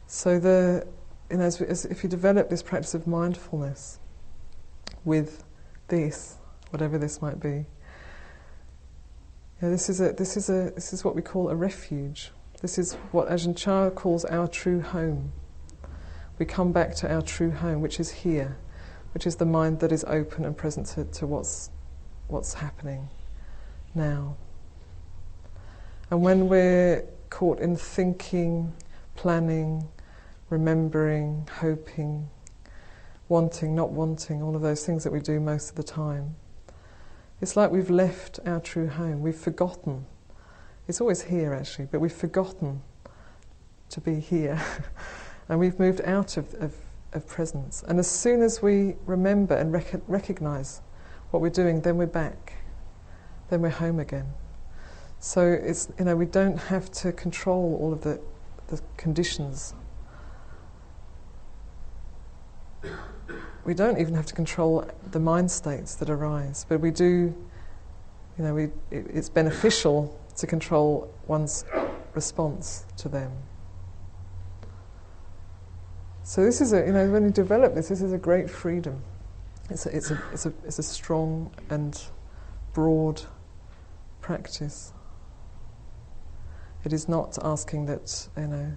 [0.06, 0.87] So the,
[1.30, 4.00] you know, as, as if you develop this practice of mindfulness
[5.04, 5.44] with
[5.88, 6.37] this,
[6.70, 7.66] whatever this might be,
[9.61, 12.30] you know, this is a this is a this is what we call a refuge.
[12.62, 15.32] This is what Ajahn Chah calls our true home.
[16.38, 18.56] We come back to our true home, which is here,
[19.12, 21.70] which is the mind that is open and present to, to what's
[22.28, 23.08] what's happening
[23.94, 24.36] now.
[26.11, 28.72] And when we're caught in thinking,
[29.14, 29.86] planning,
[30.48, 32.30] remembering, hoping,
[33.28, 36.36] wanting, not wanting, all of those things that we do most of the time,
[37.40, 39.20] it's like we've left our true home.
[39.20, 40.06] We've forgotten.
[40.88, 42.82] It's always here, actually, but we've forgotten
[43.90, 44.61] to be here.
[45.48, 46.74] and we've moved out of, of,
[47.12, 47.84] of, presence.
[47.86, 50.80] And as soon as we remember and rec- recognize
[51.30, 52.54] what we're doing, then we're back.
[53.50, 54.32] Then we're home again.
[55.20, 58.20] So it's you know we don't have to control all of the
[58.68, 59.74] the conditions.
[63.64, 67.34] We don't even have to control the mind states that arise, but we do.
[68.38, 71.64] You know, we, it, it's beneficial to control one's
[72.14, 73.32] response to them.
[76.22, 79.02] So this is a, you know, when you develop this, this is a great freedom.
[79.70, 82.00] It's a, it's a, it's a, it's a strong and
[82.72, 83.22] broad
[84.20, 84.92] practice.
[86.89, 88.72] It is not asking that, you know,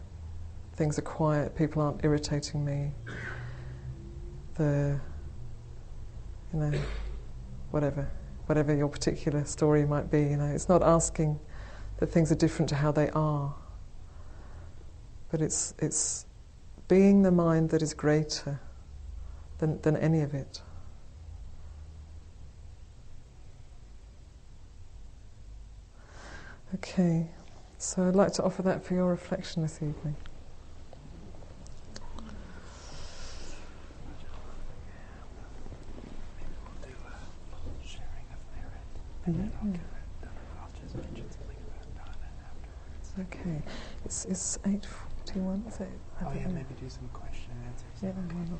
[0.74, 2.91] things are quiet, people aren't irritating me,
[4.55, 4.99] the,
[6.51, 6.74] you know,
[7.70, 8.12] whatever,
[8.47, 11.39] whatever your particular story might be, you know, it's not asking
[11.99, 13.55] that things are different to how they are,
[15.32, 16.26] but it's, it's
[16.89, 18.59] being the mind that is greater
[19.59, 20.62] than, than any of it.
[26.76, 27.30] Okay,
[27.82, 30.15] so I'd like to offer that for your reflection this evening.
[43.19, 43.61] Okay,
[44.05, 45.89] it's, it's 8.41, is it?
[46.23, 48.03] Oh yeah, maybe do some question and answers.
[48.03, 48.59] Yeah, why not?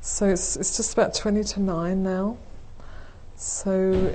[0.00, 2.36] So it's, it's just about 20 to 9 now.
[3.36, 4.12] So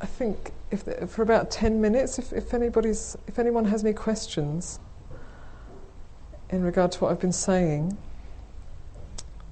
[0.00, 3.92] I think if the, for about 10 minutes, if, if, anybody's, if anyone has any
[3.92, 4.78] questions
[6.50, 7.96] in regard to what I've been saying,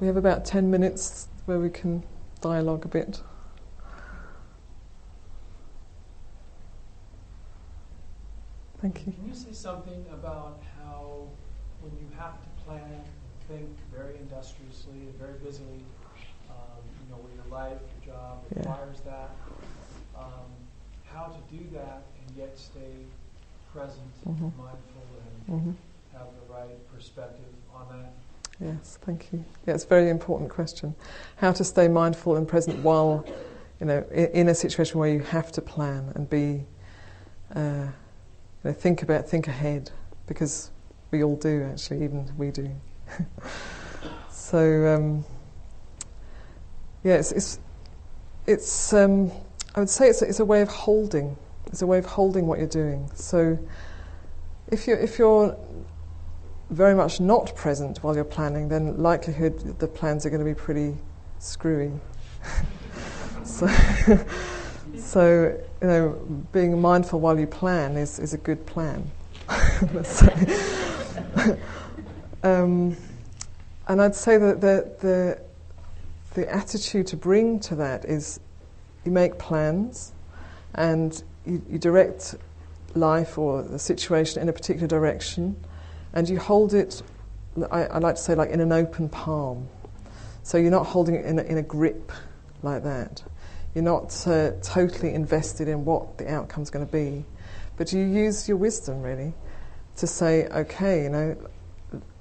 [0.00, 2.04] we have about 10 minutes where we can
[2.40, 3.20] dialogue a bit.
[8.80, 9.12] Thank you.
[9.12, 11.26] Can you say something about how,
[11.80, 13.02] when you have to plan, and
[13.48, 15.82] think very industriously and very busily,
[16.48, 18.58] um, you know, where your life, your job Yeah.
[18.58, 19.47] requires that, um,
[21.18, 22.94] how to do that and yet stay
[23.72, 24.52] present, Mhm.
[24.56, 25.02] mindful,
[25.48, 25.70] and hmm
[26.12, 27.44] have the right perspective
[27.74, 28.12] on that?
[28.60, 29.44] Yes, thank you.
[29.66, 30.94] Yeah, it's a very important question.
[31.36, 33.24] How to stay mindful and present while,
[33.80, 36.64] you know, in, in a situation where you have to plan and be,
[37.54, 37.88] uh,
[38.62, 39.90] you know, think about, think ahead,
[40.26, 40.70] because
[41.10, 42.68] we all do actually, even we do.
[44.30, 45.24] so, um,
[47.04, 47.60] yeah, it's, it's,
[48.46, 49.30] it's um,
[49.78, 51.36] I would say it's a, it's a way of holding.
[51.66, 53.08] It's a way of holding what you're doing.
[53.14, 53.56] So,
[54.72, 55.56] if you're, if you're
[56.70, 60.52] very much not present while you're planning, then likelihood the plans are going to be
[60.52, 60.96] pretty
[61.38, 61.92] screwy.
[63.44, 63.68] so,
[64.98, 66.08] so you know,
[66.50, 69.08] being mindful while you plan is, is a good plan.
[72.44, 72.96] Um,
[73.88, 75.40] and I'd say that the, the
[76.34, 78.38] the attitude to bring to that is
[79.04, 80.12] you make plans
[80.74, 82.34] and you, you direct
[82.94, 85.56] life or the situation in a particular direction
[86.12, 87.02] and you hold it,
[87.70, 89.68] I, I, like to say, like in an open palm.
[90.42, 92.12] So you're not holding it in a, in a grip
[92.62, 93.22] like that.
[93.74, 97.24] You're not uh, totally invested in what the outcome's going to be,
[97.76, 99.34] but you use your wisdom really
[99.96, 101.36] to say, okay, you know,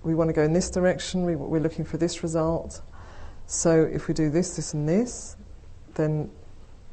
[0.04, 1.24] we want to go in this direction.
[1.24, 2.82] We, we're looking for this result.
[3.46, 5.38] So if we do this, this, and this,
[5.96, 6.30] then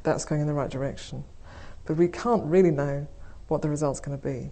[0.05, 1.23] that's going in the right direction.
[1.85, 3.07] But we can't really know
[3.47, 4.51] what the result's going to be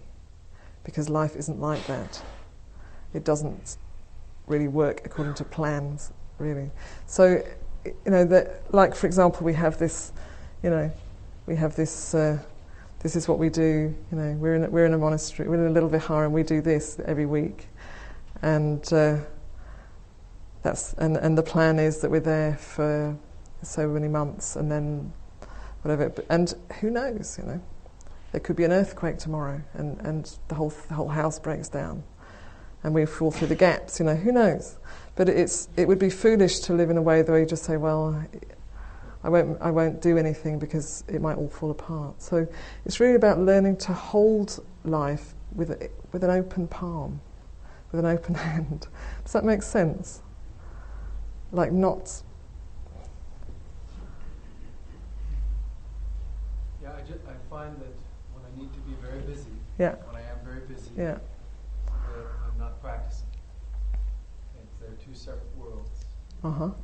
[0.84, 2.22] because life isn't like that.
[3.14, 3.78] It doesn't
[4.46, 6.70] really work according to plans, really.
[7.06, 7.42] So,
[7.84, 10.12] you know, that, like for example, we have this,
[10.62, 10.92] you know,
[11.46, 12.14] we have this.
[12.14, 12.38] Uh,
[13.00, 13.94] this is what we do.
[14.10, 15.46] You know, we're in a, we're in a monastery.
[15.46, 17.66] We're in a little vihara, and we do this every week,
[18.40, 19.18] and uh,
[20.62, 23.14] that's and and the plan is that we're there for
[23.60, 25.12] so many months, and then
[25.84, 26.12] whatever.
[26.28, 27.38] And who knows?
[27.38, 27.62] You know,
[28.32, 32.02] there could be an earthquake tomorrow, and, and the whole the whole house breaks down,
[32.82, 34.00] and we fall through the gaps.
[34.00, 34.78] You know, who knows?
[35.14, 37.76] But it's it would be foolish to live in a way where you just say,
[37.76, 38.24] well,
[39.22, 42.20] I won't I won't do anything because it might all fall apart.
[42.20, 42.48] So
[42.84, 47.20] it's really about learning to hold life with a, with an open palm,
[47.92, 48.88] with an open hand.
[49.22, 50.22] Does that make sense?
[51.52, 52.22] Like not
[56.84, 57.94] Yeah, I, ju- I find that
[58.34, 61.18] when I need to be very busy, yeah when I am very busy, yeah
[62.54, 63.26] I'm not practicing.
[64.60, 66.04] It's, they're two separate worlds.
[66.44, 66.64] uh huh.
[66.64, 66.74] Um,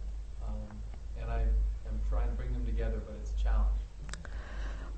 [1.20, 3.80] and I am trying to bring them together, but it's a challenge.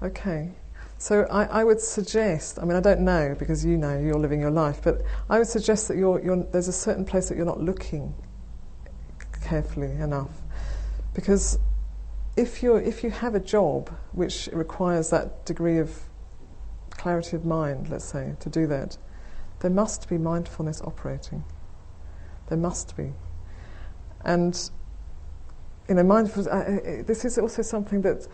[0.03, 0.51] Okay.
[0.99, 4.41] So I, I would suggest, I mean, I don't know because you know you're living
[4.41, 7.45] your life, but I would suggest that you're, you're, there's a certain place that you're
[7.45, 8.15] not looking
[9.43, 10.31] carefully enough.
[11.13, 11.59] Because
[12.37, 15.99] if, you're, if you have a job which requires that degree of
[17.03, 18.97] clarity of mind, let's say, to do that,
[19.61, 21.45] there must be mindfulness operating.
[22.49, 23.13] There must be.
[24.25, 24.71] And,
[25.89, 28.29] you know, mindfulness, uh, uh, this is also something that,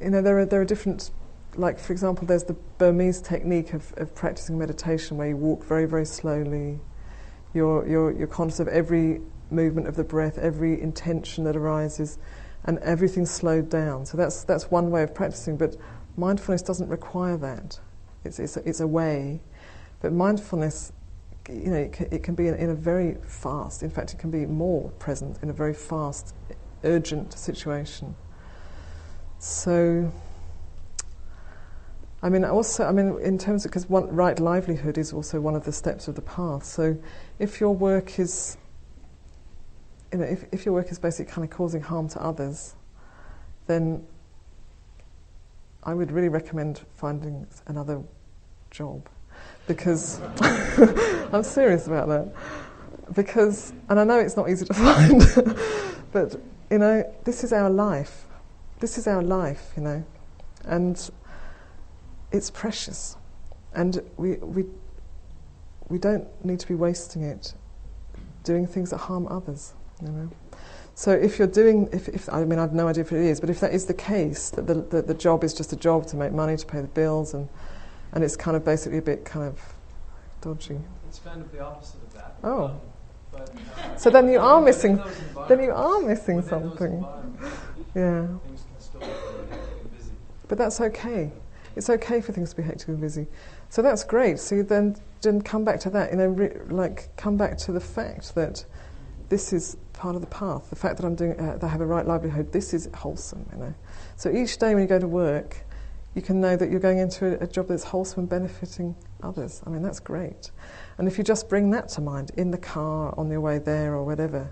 [0.00, 1.10] you know, there are, there are different
[1.56, 5.86] like for example, there's the Burmese technique of, of practicing meditation where you walk very,
[5.86, 6.78] very slowly,
[7.54, 9.20] You're, you're, you're conscious of every
[9.50, 12.18] movement of the breath, every intention that arises,
[12.64, 14.06] and everything's slowed down.
[14.06, 15.76] So that's, that's one way of practicing, but
[16.16, 17.78] mindfulness doesn't require that.
[18.24, 19.40] It's, it's, a, it's a way,
[20.00, 20.92] but mindfulness,
[21.48, 24.18] you know, it can, it can be in, in a very fast, in fact, it
[24.18, 26.34] can be more present in a very fast,
[26.84, 28.14] urgent situation.
[29.38, 30.12] So,
[32.22, 35.64] I mean, also, I mean, in terms of because right livelihood is also one of
[35.64, 36.64] the steps of the path.
[36.64, 36.96] So,
[37.40, 38.56] if your work is,
[40.12, 42.76] you know, if, if your work is basically kind of causing harm to others,
[43.66, 44.06] then
[45.84, 48.02] I would really recommend finding another
[48.70, 49.08] job,
[49.66, 50.20] because
[51.32, 52.32] I'm serious about that.
[53.14, 55.22] Because, and I know it's not easy to find,
[56.12, 58.26] but you know, this is our life.
[58.80, 60.04] This is our life, you know,
[60.64, 61.10] and
[62.30, 63.16] it's precious,
[63.74, 64.64] and we we
[65.88, 67.54] we don't need to be wasting it
[68.44, 69.74] doing things that harm others.
[70.00, 70.30] You know.
[70.94, 73.40] So if you're doing, if, if I mean, I have no idea if it is,
[73.40, 76.06] but if that is the case, that the, the, the job is just a job
[76.08, 77.48] to make money to pay the bills, and
[78.12, 79.58] and it's kind of basically a bit kind of
[80.42, 80.78] dodgy.
[81.08, 82.34] It's kind of the opposite of that.
[82.44, 82.64] Oh.
[82.64, 82.80] Um,
[83.32, 85.02] but, uh, so then you are missing.
[85.48, 87.04] Then you are missing something.
[87.94, 88.26] Yeah.
[88.26, 90.12] Things can still be very hectic and busy.
[90.48, 91.32] But that's okay.
[91.74, 93.26] It's okay for things to be hectic and busy.
[93.70, 94.38] So that's great.
[94.38, 96.10] So you then then come back to that.
[96.10, 98.66] You know, re- like come back to the fact that
[99.30, 100.68] this is part of the path.
[100.68, 102.50] The fact that I'm doing, uh, that I have a right livelihood.
[102.50, 103.46] This is wholesome.
[103.52, 103.74] You know.
[104.16, 105.58] So each day when you go to work,
[106.16, 109.62] you can know that you're going into a, a job that's wholesome and benefiting others.
[109.64, 110.50] I mean, that's great.
[110.98, 113.94] And if you just bring that to mind in the car, on your way there,
[113.94, 114.50] or whatever,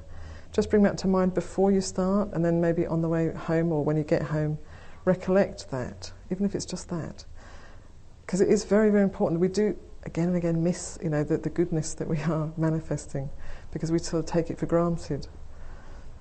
[0.52, 3.72] just bring that to mind before you start, and then maybe on the way home
[3.72, 4.56] or when you get home,
[5.04, 7.24] recollect that, even if it's just that.
[8.24, 9.40] Because it is very, very important.
[9.40, 13.30] We do again and again miss, you know, the, the goodness that we are manifesting
[13.72, 15.26] because we sort of take it for granted.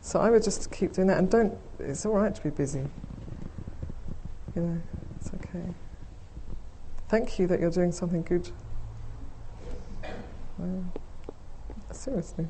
[0.02, 1.58] So I would just keep doing that, and don't.
[1.80, 2.86] It's all right to be busy.
[4.56, 4.82] You know,
[5.20, 5.64] it's okay.
[7.10, 8.50] Thank you that you're doing something good.
[11.92, 12.48] Seriously.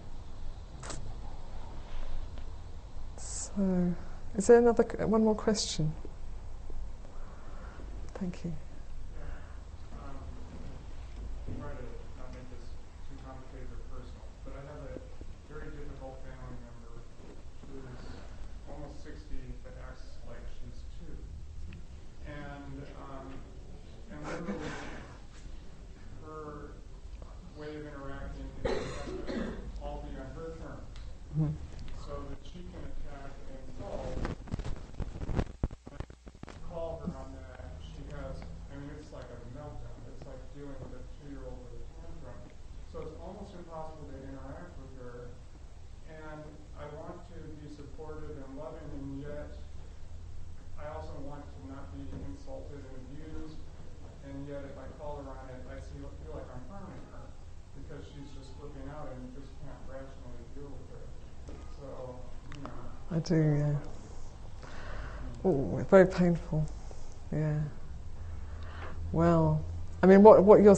[3.18, 3.94] So,
[4.38, 5.94] is there another one more question?
[8.16, 8.54] Thank you.
[9.94, 10.16] Um,
[11.58, 11.86] try to
[12.20, 12.68] not make this
[13.08, 15.00] too complicated or personal, but I have a
[15.48, 17.00] very difficult family member
[17.72, 18.06] who's
[18.68, 19.24] almost 60
[19.64, 21.16] but acts like she's two.
[22.28, 23.32] And, um,
[24.12, 24.72] and literally,
[26.28, 26.76] her
[27.56, 29.48] way of interacting is has to
[29.82, 30.92] all be on her terms
[31.40, 31.54] Mhm.
[32.04, 34.12] so that she can attack and call.
[36.70, 37.76] Call her on that.
[37.82, 38.36] She has,
[38.72, 39.98] I mean, it's like a meltdown.
[40.14, 42.40] It's like dealing with a two-year-old with a tantrum.
[42.92, 45.34] So it's almost impossible to interact with her.
[46.08, 46.44] And
[46.80, 49.52] I want to be supportive and loving, and yet
[50.80, 53.58] I also want to not be insulted and abused.
[54.28, 57.26] And yet, if I call her on it, I feel, feel like I'm harming her
[57.82, 61.06] because she's just flipping out and you just can't rationally deal with her.
[61.80, 62.20] So,
[62.54, 62.78] you know.
[63.20, 64.70] I do, yeah.
[65.44, 66.66] Oh, very painful.
[67.34, 67.60] Yeah.
[69.12, 69.62] Well,
[70.02, 70.76] I mean, what what you're,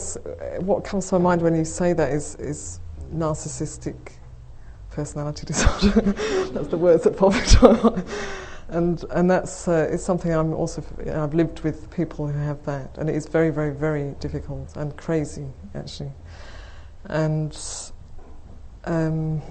[0.58, 2.80] what comes to my mind when you say that is is
[3.14, 3.94] narcissistic
[4.90, 6.00] personality disorder.
[6.50, 8.04] that's the words that pop into my mind.
[8.70, 10.82] And and that's uh, something I'm also
[11.14, 14.96] I've lived with people who have that, and it is very very very difficult and
[14.96, 16.10] crazy actually.
[17.04, 17.56] And
[18.84, 19.42] um,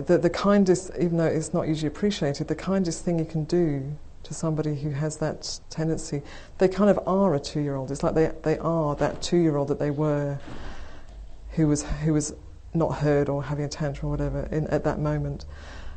[0.00, 3.96] the, the kindest, even though it's not usually appreciated, the kindest thing you can do
[4.22, 6.22] to somebody who has that tendency,
[6.58, 7.90] they kind of are a two-year-old.
[7.90, 10.38] It's like they they are that two-year-old that they were,
[11.50, 12.34] who was who was
[12.74, 15.44] not heard or having a tantrum or whatever in, at that moment.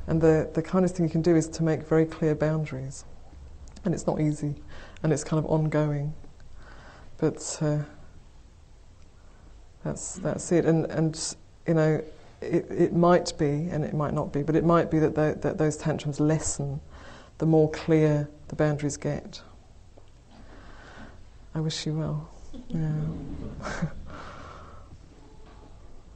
[0.07, 3.05] And the the kindest thing you can do is to make very clear boundaries,
[3.83, 4.55] and it's not easy,
[5.03, 6.13] and it's kind of ongoing,
[7.17, 7.57] but.
[7.61, 7.79] Uh,
[9.85, 11.35] that's that's it, and and
[11.67, 12.03] you know,
[12.41, 15.33] it, it might be, and it might not be, but it might be that, tho-
[15.36, 16.79] that those tantrums lessen
[17.38, 19.41] the more clear the boundaries get.
[21.53, 22.29] I wish you well.
[22.69, 22.91] Yeah.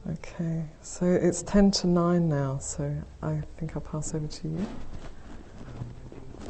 [0.10, 4.66] okay, so it's ten to nine now, so I think I'll pass over to you.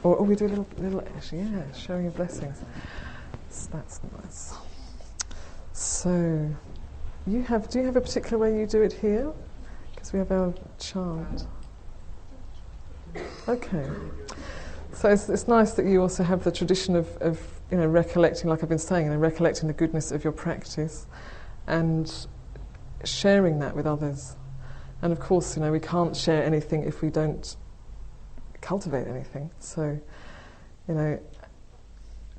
[0.02, 2.58] Or, or we do a little, little, yeah, sharing of blessings.
[3.50, 4.54] So that's nice.
[5.72, 6.48] So,
[7.26, 9.32] you have, do you have a particular way you do it here?
[10.00, 11.46] Because we have our chant.
[13.46, 13.86] Okay.
[14.94, 17.38] So it's, it's nice that you also have the tradition of, of,
[17.70, 21.06] you know, recollecting, like I've been saying, you know, recollecting the goodness of your practice
[21.66, 22.26] and
[23.04, 24.36] sharing that with others.
[25.02, 27.56] And of course, you know, we can't share anything if we don't
[28.62, 29.50] cultivate anything.
[29.58, 30.00] So,
[30.88, 31.20] you know,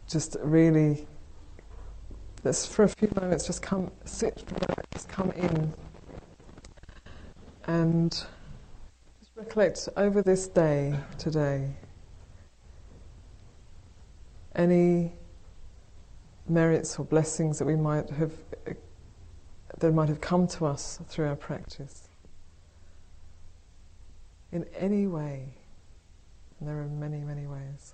[0.07, 1.07] just really,
[2.43, 4.43] let's for a few moments just come, sit,
[4.93, 5.71] just come in
[7.67, 11.69] and just recollect over this day today.
[14.55, 15.13] Any
[16.47, 18.33] merits or blessings that we might have
[19.77, 22.09] that might have come to us through our practice?
[24.51, 25.53] In any way
[26.59, 27.93] and there are many many ways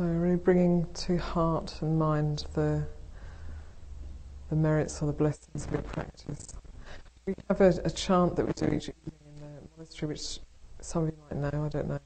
[0.00, 2.86] So, really bringing to heart and mind the,
[4.48, 6.54] the merits or the blessings of your practice.
[7.26, 10.38] We have a, a chant that we do each evening in the monastery, which
[10.80, 12.00] some of you might know, I don't know.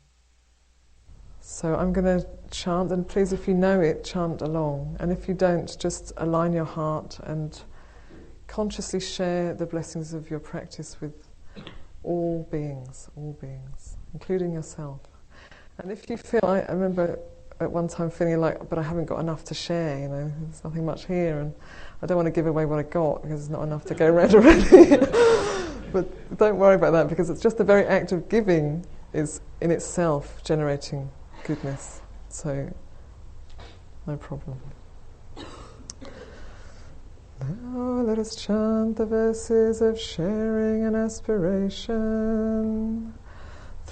[1.40, 4.97] So, I'm going to chant, and please, if you know it, chant along.
[4.99, 7.62] And if you don't, just align your heart and
[8.49, 11.28] consciously share the blessings of your practice with
[12.03, 14.99] all beings, all beings, including yourself.
[15.78, 17.20] And if you feel, I, I remember
[17.61, 20.65] at one time feeling like, but I haven't got enough to share, you know, there's
[20.65, 21.55] nothing much here, and
[22.03, 24.07] I don't want to give away what I got because there's not enough to go
[24.07, 24.97] around already.
[25.93, 29.71] but don't worry about that because it's just the very act of giving is in
[29.71, 31.11] itself generating
[31.45, 32.01] goodness.
[32.29, 32.73] So,
[34.07, 34.61] no problem.
[37.41, 41.95] Now let us chant the verses of sharing and aspiration.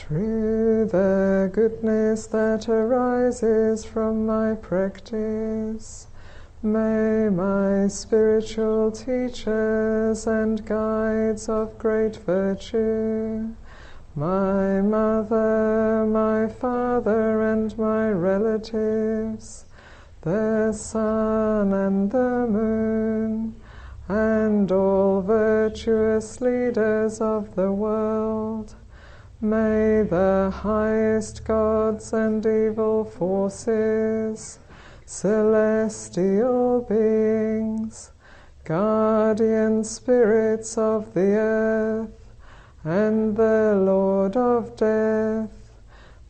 [0.09, 6.09] Through the goodness that arises from my practice,
[6.61, 13.51] may my spiritual teachers and guides of great virtue,
[14.17, 19.67] my mother, my father, and my relatives,
[20.23, 23.55] the sun and the moon,
[24.09, 28.75] and all virtuous leaders of the world,
[29.45, 34.61] May the highest gods and evil forces,
[35.05, 38.13] celestial beings,
[38.63, 42.37] guardian spirits of the earth,
[42.85, 45.73] and the Lord of death,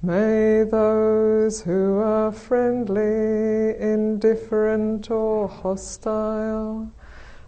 [0.00, 6.90] may those who are friendly, indifferent, or hostile,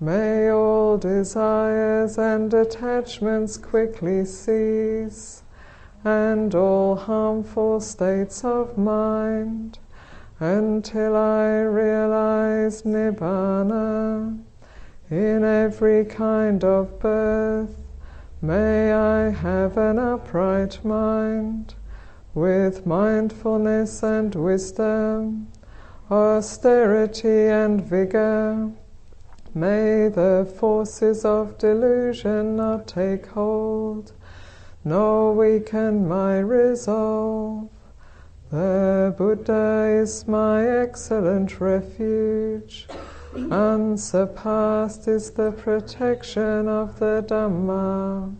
[0.00, 5.42] May all desires and attachments quickly cease,
[6.04, 9.80] and all harmful states of mind,
[10.38, 14.38] until I realize Nibbana
[15.10, 17.82] in every kind of birth.
[18.40, 21.74] May I have an upright mind,
[22.34, 25.48] with mindfulness and wisdom,
[26.08, 28.70] austerity and vigor
[29.54, 34.12] May the forces of delusion not take hold,
[34.84, 37.70] nor weaken my resolve.
[38.50, 42.88] The Buddha is my excellent refuge.
[43.34, 48.34] Unsurpassed is the protection of the Dhamma.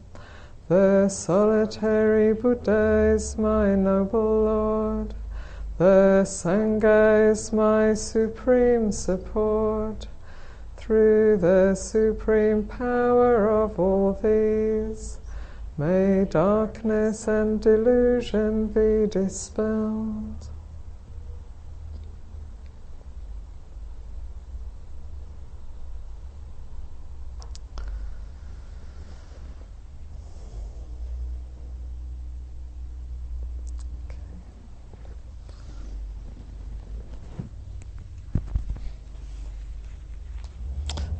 [0.69, 5.15] The solitary Buddha is my noble Lord.
[5.79, 10.07] The Sangha is my supreme support
[10.89, 15.18] through the supreme power of all these,
[15.76, 20.38] may darkness and delusion be dispelled.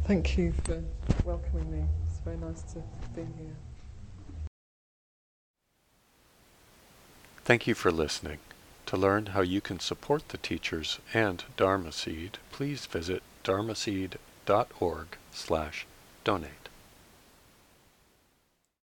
[0.09, 0.82] Thank you for
[1.22, 1.84] welcoming me.
[2.06, 2.82] It's very nice to
[3.14, 3.54] be here.
[7.44, 8.38] Thank you for listening.
[8.86, 15.86] To learn how you can support the teachers and Dharma Seed, please visit dharmaseed.org slash
[16.24, 16.57] donate.